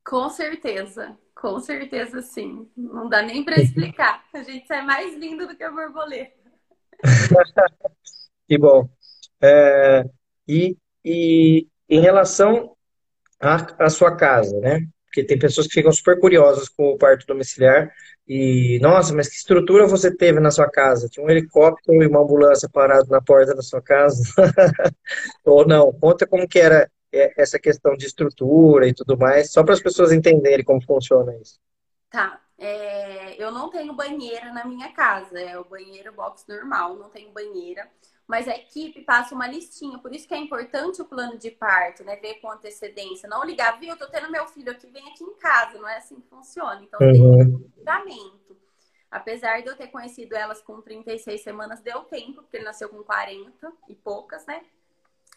[0.05, 2.69] Com certeza, com certeza sim.
[2.77, 4.25] Não dá nem para explicar.
[4.33, 6.33] A gente sai mais lindo do que a borboleta.
[8.49, 8.89] que bom.
[9.43, 10.05] É,
[10.49, 12.77] e, e em relação
[13.41, 14.87] à, à sua casa, né?
[15.17, 17.91] Porque tem pessoas que ficam super curiosas com o parto domiciliar
[18.29, 21.09] e, nossa, mas que estrutura você teve na sua casa?
[21.09, 24.23] Tinha um helicóptero e uma ambulância parado na porta da sua casa?
[25.43, 25.91] Ou não?
[25.91, 29.81] Conta como que era é, essa questão de estrutura e tudo mais, só para as
[29.81, 31.59] pessoas entenderem como funciona isso.
[32.11, 32.39] Tá.
[32.59, 37.31] É, eu não tenho banheira na minha casa, é o banheiro box normal, não tenho
[37.33, 37.89] banheira.
[38.27, 42.03] Mas a equipe passa uma listinha, por isso que é importante o plano de parto,
[42.03, 42.17] né?
[42.17, 43.91] Ver com antecedência, não ligar, viu?
[43.91, 46.83] Eu tô tendo meu filho aqui, vem aqui em casa, não é assim que funciona.
[46.83, 47.13] Então uhum.
[47.13, 48.57] tem um fundamento.
[49.09, 53.03] Apesar de eu ter conhecido elas com 36 semanas, deu tempo, porque ele nasceu com
[53.05, 54.63] 40 e poucas, né?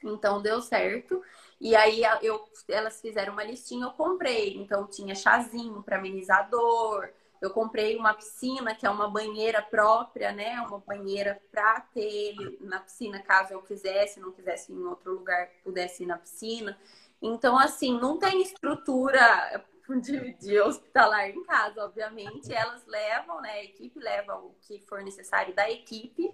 [0.03, 1.21] Então deu certo.
[1.61, 4.57] E aí eu, elas fizeram uma listinha, eu comprei.
[4.57, 7.09] Então tinha chazinho para amenizador.
[7.41, 10.59] Eu comprei uma piscina, que é uma banheira própria, né?
[10.61, 16.03] Uma banheira para ter na piscina, caso eu quisesse, não quisesse em outro lugar, pudesse
[16.03, 16.77] ir na piscina.
[17.21, 19.63] Então, assim, não tem estrutura
[20.01, 22.53] de, de hospitalar em casa, obviamente.
[22.53, 23.51] Elas levam, né?
[23.51, 26.33] A equipe leva o que for necessário da equipe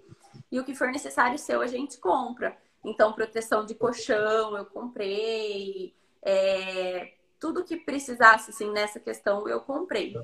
[0.50, 2.56] e o que for necessário seu a gente compra.
[2.84, 10.14] Então, proteção de colchão eu comprei, é, tudo que precisasse assim, nessa questão eu comprei.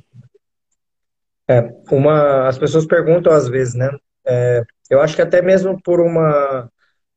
[1.53, 3.91] É, uma, as pessoas perguntam às vezes, né?
[4.27, 6.71] É, eu acho que até mesmo por uma,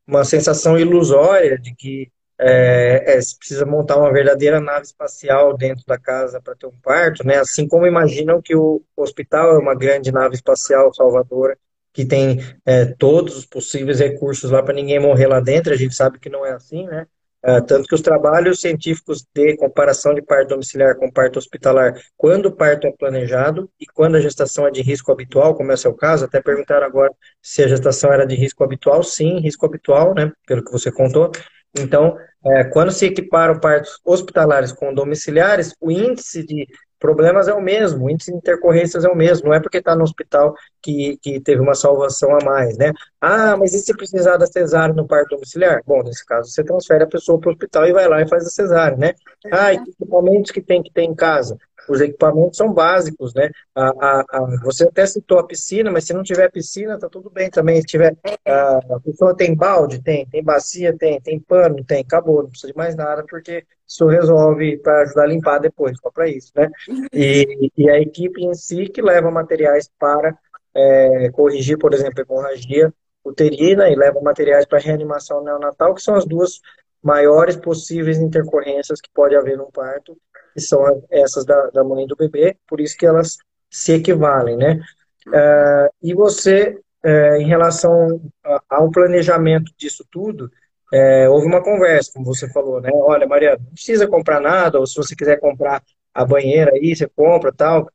[0.08, 5.86] uma sensação ilusória de que é, é, se precisa montar uma verdadeira nave espacial dentro
[5.88, 7.38] da casa para ter um parto, né?
[7.38, 11.58] Assim como imaginam que o hospital é uma grande nave espacial salvadora
[11.94, 15.96] que tem é, todos os possíveis recursos lá para ninguém morrer lá dentro, a gente
[15.96, 17.08] sabe que não é assim, né?
[17.48, 22.48] É, tanto que os trabalhos científicos de comparação de parto domiciliar com parto hospitalar, quando
[22.48, 25.78] o parto é planejado e quando a gestação é de risco habitual, como é o
[25.78, 30.16] seu caso, até perguntaram agora se a gestação era de risco habitual, sim, risco habitual,
[30.16, 30.32] né?
[30.48, 31.32] Pelo que você contou.
[31.78, 36.66] Então, é, quando se equiparam partos hospitalares com domiciliares, o índice de
[36.98, 39.96] problemas é o mesmo, o índice de intercorrências é o mesmo, não é porque está
[39.96, 40.56] no hospital
[40.86, 42.94] que, que teve uma salvação a mais, né?
[43.20, 45.82] Ah, mas e se precisar da cesárea no parto domiciliar?
[45.84, 48.46] Bom, nesse caso, você transfere a pessoa para o hospital e vai lá e faz
[48.46, 49.14] a cesárea, né?
[49.52, 51.58] Ah, e que equipamentos que tem que ter em casa?
[51.90, 53.50] Os equipamentos são básicos, né?
[53.74, 57.30] A, a, a, você até citou a piscina, mas se não tiver piscina, tá tudo
[57.30, 57.82] bem também.
[57.82, 58.16] Se tiver,
[58.46, 62.78] a, pessoa tem balde, tem, tem bacia, tem, tem pano, tem, acabou, não precisa de
[62.78, 66.70] mais nada, porque isso resolve para ajudar a limpar depois, só para isso, né?
[67.14, 70.36] E, e, a equipe em si que leva materiais para
[70.76, 76.26] é, corrigir, por exemplo, hemorragia uterina e leva materiais para reanimação neonatal, que são as
[76.26, 76.60] duas
[77.02, 80.18] maiores possíveis intercorrências que pode haver num parto,
[80.54, 83.38] que são essas da, da mãe e do bebê, por isso que elas
[83.70, 84.80] se equivalem, né?
[85.28, 88.22] Uh, e você, uh, em relação
[88.70, 90.52] ao planejamento disso tudo,
[90.94, 92.90] uh, houve uma conversa, como você falou, né?
[92.94, 97.08] Olha, Maria, não precisa comprar nada, ou se você quiser comprar a banheira aí, você
[97.08, 97.90] compra tal,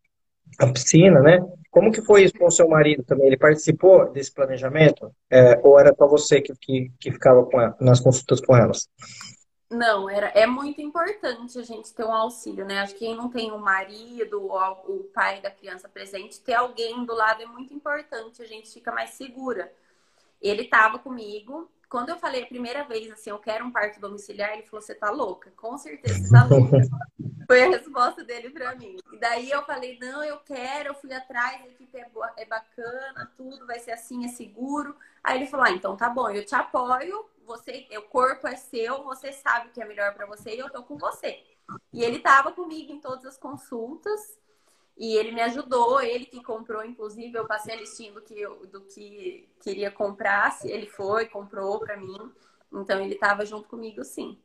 [0.58, 1.40] a piscina, né?
[1.70, 3.28] Como que foi isso com o seu marido também?
[3.28, 5.14] Ele participou desse planejamento?
[5.30, 8.88] É, ou era só você que, que, que ficava ela, nas consultas com elas?
[9.70, 12.80] Não, era, é muito importante a gente ter um auxílio, né?
[12.80, 14.58] Acho que quem não tem o um marido ou
[14.88, 18.90] o pai da criança presente, ter alguém do lado é muito importante, a gente fica
[18.90, 19.72] mais segura.
[20.42, 21.70] Ele estava comigo.
[21.88, 24.94] Quando eu falei a primeira vez assim, eu quero um parto domiciliar, ele falou: Você
[24.94, 25.52] tá louca?
[25.56, 26.78] Com certeza você tá louca.
[27.50, 28.96] Foi a resposta dele para mim.
[29.12, 30.90] E daí eu falei: Não, eu quero.
[30.90, 34.94] Eu fui atrás, a equipe é, é bacana, tudo vai ser assim, é seguro.
[35.24, 39.02] Aí ele falou: Ah, então tá bom, eu te apoio você, o corpo é seu,
[39.02, 41.40] você sabe o que é melhor para você e eu tô com você.
[41.92, 44.38] E ele tava comigo em todas as consultas
[44.96, 48.64] e ele me ajudou, ele que comprou, inclusive, eu passei a listinha do que, eu,
[48.66, 52.30] do que queria comprar, ele foi, comprou para mim.
[52.72, 54.38] Então ele estava junto comigo, sim.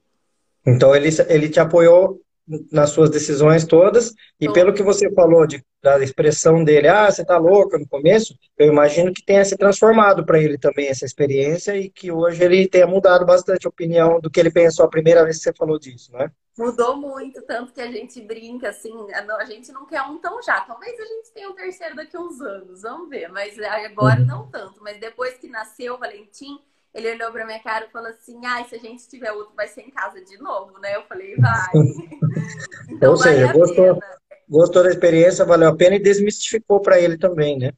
[0.65, 2.25] Então ele, ele te apoiou
[2.71, 7.25] nas suas decisões todas, e pelo que você falou de, da expressão dele, ah, você
[7.25, 11.75] tá louca no começo, eu imagino que tenha se transformado para ele também essa experiência
[11.75, 15.23] e que hoje ele tenha mudado bastante a opinião do que ele pensou a primeira
[15.23, 16.31] vez que você falou disso, né?
[16.57, 20.61] Mudou muito, tanto que a gente brinca assim, a gente não quer um tão já,
[20.61, 24.25] talvez a gente tenha um terceiro daqui a uns anos, vamos ver, mas agora uhum.
[24.25, 26.57] não tanto, mas depois que nasceu o Valentim,
[26.95, 29.67] ele olhou pra minha cara e falou assim: ah, se a gente tiver outro, vai
[29.67, 30.95] ser em casa de novo, né?
[30.95, 31.67] Eu falei, vai.
[32.89, 33.99] então, Ou seja, gostou,
[34.47, 37.73] gostou da experiência, valeu a pena e desmistificou para ele também, né?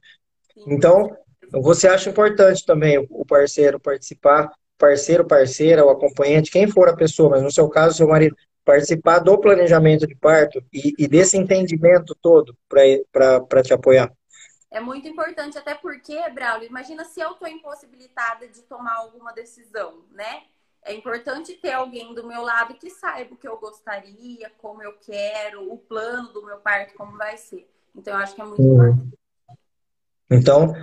[0.54, 0.64] Sim.
[0.68, 1.16] Então,
[1.50, 7.30] você acha importante também o parceiro participar, parceiro, parceira, o acompanhante, quem for a pessoa,
[7.30, 12.14] mas no seu caso, seu marido, participar do planejamento de parto e, e desse entendimento
[12.22, 14.12] todo para te apoiar.
[14.70, 20.04] É muito importante, até porque, Braulio, imagina se eu estou impossibilitada de tomar alguma decisão,
[20.12, 20.42] né?
[20.84, 24.92] É importante ter alguém do meu lado que saiba o que eu gostaria, como eu
[25.00, 27.68] quero, o plano do meu parto, como vai ser.
[27.94, 28.74] Então, eu acho que é muito uhum.
[28.74, 29.18] importante.
[30.30, 30.74] Então,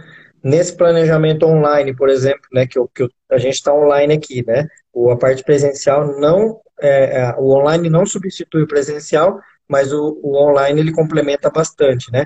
[0.43, 4.45] nesse planejamento online, por exemplo, né, que, eu, que eu, a gente está online aqui,
[4.45, 4.67] né?
[4.91, 10.19] O, a parte presencial não, é, é, o online não substitui o presencial, mas o,
[10.21, 12.25] o online ele complementa bastante, né?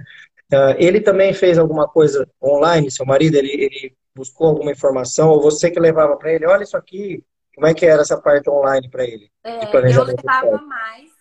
[0.52, 5.41] Uh, ele também fez alguma coisa online, seu marido, ele, ele buscou alguma informação, ou
[5.41, 7.24] você que levava para ele, olha isso aqui,
[7.54, 9.32] como é que era essa parte online para ele?
[9.43, 11.12] É, eu levava mais,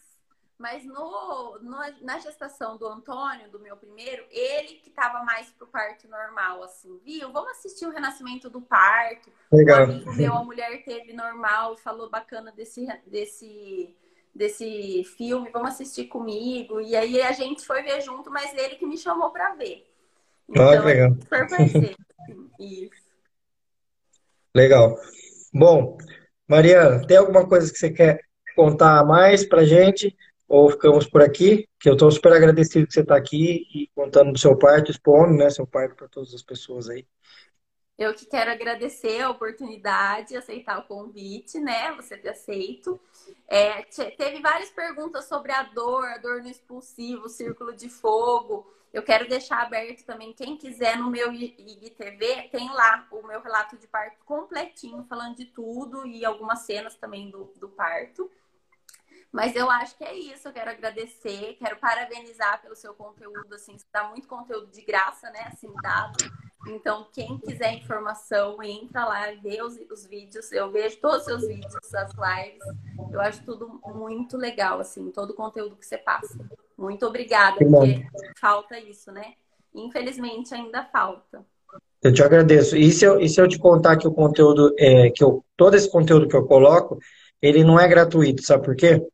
[0.57, 5.66] mas no, no, na gestação do Antônio, do meu primeiro, ele que estava mais pro
[5.66, 7.33] parto normal, assim, viu?
[7.33, 9.31] Vamos assistir o renascimento do parto.
[9.53, 9.81] Legal.
[9.81, 13.97] O amigo meu, a mulher teve normal, falou bacana desse, desse
[14.39, 16.80] desse filme, vamos assistir comigo.
[16.80, 19.84] E aí a gente foi ver junto, mas ele que me chamou para ver.
[20.49, 21.11] Então, ah, que legal.
[22.59, 23.09] Isso.
[24.55, 24.97] Legal.
[25.53, 25.99] Bom,
[26.47, 28.20] Mariana, tem alguma coisa que você quer
[28.55, 30.16] contar mais pra gente?
[30.49, 31.68] Ou ficamos por aqui?
[31.78, 35.34] Que eu estou super agradecido que você está aqui e contando do seu parto, expondo
[35.34, 37.05] né, seu parto para todas as pessoas aí.
[37.99, 41.92] Eu que quero agradecer a oportunidade, aceitar o convite, né?
[41.94, 43.01] Você ter aceito.
[43.49, 48.72] É, teve várias perguntas sobre a dor, a dor no expulsivo, círculo de fogo.
[48.92, 53.76] Eu quero deixar aberto também, quem quiser no meu IGTV, tem lá o meu relato
[53.76, 58.30] de parto completinho, falando de tudo e algumas cenas também do, do parto.
[59.30, 60.49] Mas eu acho que é isso.
[60.49, 63.55] Eu quero agradecer, quero parabenizar pelo seu conteúdo.
[63.55, 65.49] Assim, você dá muito conteúdo de graça, né?
[65.53, 66.47] Assim, dado.
[66.67, 70.51] Então, quem quiser informação, entra lá, vê os, os vídeos.
[70.51, 72.63] Eu vejo todos os seus vídeos, as lives.
[73.13, 76.39] Eu acho tudo muito legal, assim, todo o conteúdo que você passa.
[76.77, 78.07] Muito obrigada, porque
[78.41, 79.35] falta isso, né?
[79.75, 81.45] Infelizmente, ainda falta.
[82.03, 82.77] Eu te agradeço.
[82.77, 85.75] E se eu, e se eu te contar que o conteúdo, é, que eu, todo
[85.75, 86.99] esse conteúdo que eu coloco,
[87.41, 89.05] ele não é gratuito, sabe por quê?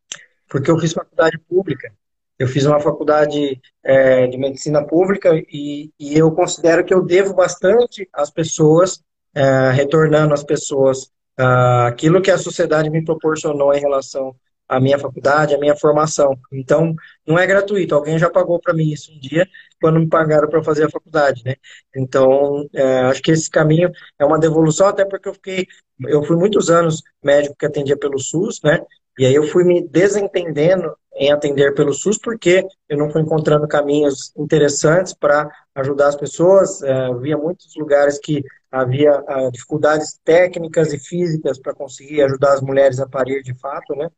[0.47, 1.93] Porque eu fiz faculdade pública.
[2.37, 7.33] Eu fiz uma faculdade é, de medicina pública e, e, eu considero que eu devo
[7.33, 9.01] bastante às pessoas,
[9.33, 14.35] é, retornando às pessoas uh, aquilo que a sociedade me proporcionou em relação
[14.67, 16.37] à minha faculdade, à minha formação.
[16.51, 17.93] Então, não é gratuito.
[17.93, 19.47] Alguém já pagou para mim isso um dia,
[19.79, 21.55] quando me pagaram para fazer a faculdade, né?
[21.95, 25.67] Então, é, acho que esse caminho é uma devolução, até porque eu fiquei,
[26.07, 28.81] eu fui muitos anos médico que atendia pelo SUS, né?
[29.17, 33.67] E aí eu fui me desentendendo em atender pelo SUS porque eu não fui encontrando
[33.67, 36.81] caminhos interessantes para ajudar as pessoas.
[36.83, 42.61] É, via muitos lugares que havia ah, dificuldades técnicas e físicas para conseguir ajudar as
[42.61, 44.09] mulheres a parir de fato, né?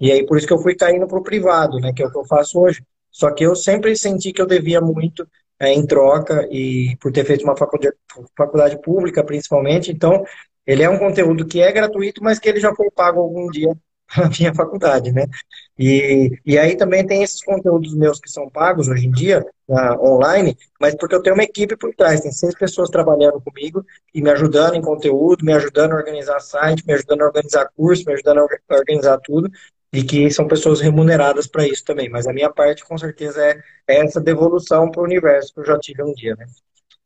[0.00, 1.92] E aí por isso que eu fui caindo para o privado, né?
[1.92, 2.84] Que é o que eu faço hoje.
[3.10, 5.26] Só que eu sempre senti que eu devia muito
[5.58, 7.96] é, em troca e por ter feito uma faculdade,
[8.36, 9.90] faculdade pública, principalmente.
[9.90, 10.24] Então,
[10.66, 13.76] ele é um conteúdo que é gratuito, mas que ele já foi pago algum dia
[14.16, 15.26] na minha faculdade, né?
[15.78, 19.98] E, e aí também tem esses conteúdos meus que são pagos hoje em dia, na,
[20.00, 23.84] online, mas porque eu tenho uma equipe por trás, tem seis pessoas trabalhando comigo
[24.14, 28.04] e me ajudando em conteúdo, me ajudando a organizar site, me ajudando a organizar curso,
[28.06, 29.50] me ajudando a organizar tudo,
[29.92, 32.08] e que são pessoas remuneradas para isso também.
[32.08, 35.64] Mas a minha parte, com certeza, é, é essa devolução para o universo que eu
[35.64, 36.46] já tive um dia, né?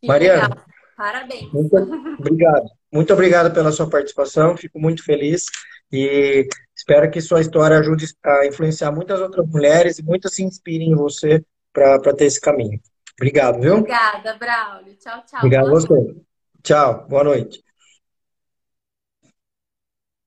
[0.00, 0.48] Que Mariana.
[0.48, 0.64] Legal.
[0.96, 1.52] Parabéns.
[1.52, 1.76] Muito
[2.18, 2.70] obrigado.
[2.92, 5.44] Muito obrigado pela sua participação, fico muito feliz.
[5.92, 6.48] E
[6.78, 10.94] espero que sua história ajude a influenciar muitas outras mulheres e muitas se inspirem em
[10.94, 12.80] você para ter esse caminho.
[13.14, 13.78] Obrigado, viu?
[13.78, 14.94] Obrigada, Braulio.
[14.96, 15.38] Tchau, tchau.
[15.40, 16.16] Obrigado a você.
[16.62, 17.64] Tchau, boa noite.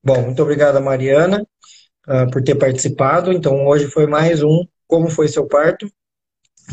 [0.04, 1.46] Bom, muito obrigada, Mariana,
[2.08, 3.32] uh, por ter participado.
[3.32, 5.90] Então, hoje foi mais um Como Foi Seu Parto.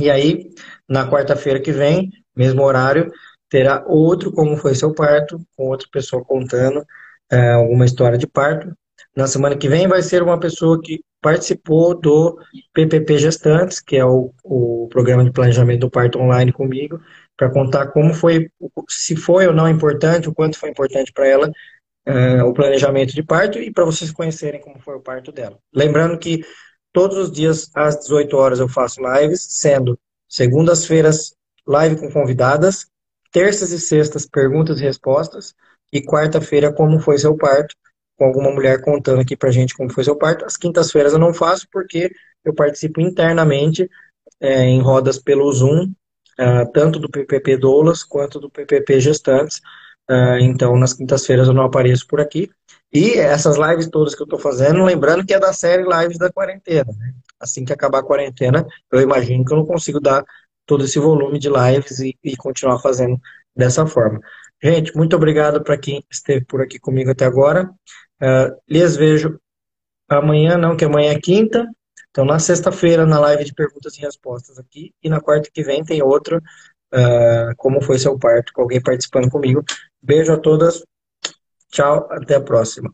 [0.00, 0.50] E aí,
[0.88, 3.12] na quarta-feira que vem, mesmo horário,
[3.48, 6.84] terá outro Como Foi Seu Parto, com outra pessoa contando
[7.30, 8.76] é, alguma história de parto.
[9.18, 12.38] Na semana que vem vai ser uma pessoa que participou do
[12.72, 17.00] PPP Gestantes, que é o, o programa de planejamento do parto online comigo,
[17.36, 18.48] para contar como foi,
[18.88, 21.50] se foi ou não importante, o quanto foi importante para ela
[22.06, 25.58] é, o planejamento de parto e para vocês conhecerem como foi o parto dela.
[25.74, 26.44] Lembrando que
[26.92, 29.98] todos os dias às 18 horas eu faço lives, sendo
[30.28, 31.34] segundas-feiras
[31.66, 32.86] live com convidadas,
[33.32, 35.56] terças e sextas perguntas e respostas,
[35.92, 37.74] e quarta-feira, como foi seu parto,
[38.18, 40.44] com alguma mulher contando aqui pra gente como foi seu parto.
[40.44, 42.10] As quintas-feiras eu não faço porque
[42.44, 43.88] eu participo internamente
[44.40, 45.84] é, em rodas pelo Zoom,
[46.38, 49.60] uh, tanto do PPP Doulas quanto do PPP Gestantes.
[50.10, 52.50] Uh, então, nas quintas-feiras eu não apareço por aqui.
[52.92, 56.32] E essas lives todas que eu estou fazendo, lembrando que é da série Lives da
[56.32, 56.90] Quarentena.
[56.98, 57.12] Né?
[57.38, 60.24] Assim que acabar a quarentena, eu imagino que eu não consigo dar
[60.66, 63.20] todo esse volume de lives e, e continuar fazendo
[63.54, 64.20] dessa forma.
[64.62, 67.70] Gente, muito obrigado para quem esteve por aqui comigo até agora.
[68.20, 69.38] Uh, lhes vejo
[70.08, 71.66] amanhã, não, que amanhã é quinta.
[72.10, 74.92] Então, na sexta-feira, na live de perguntas e respostas aqui.
[75.02, 79.30] E na quarta que vem tem outra, uh, como foi seu parto, com alguém participando
[79.30, 79.62] comigo.
[80.02, 80.82] Beijo a todas.
[81.70, 82.92] Tchau, até a próxima.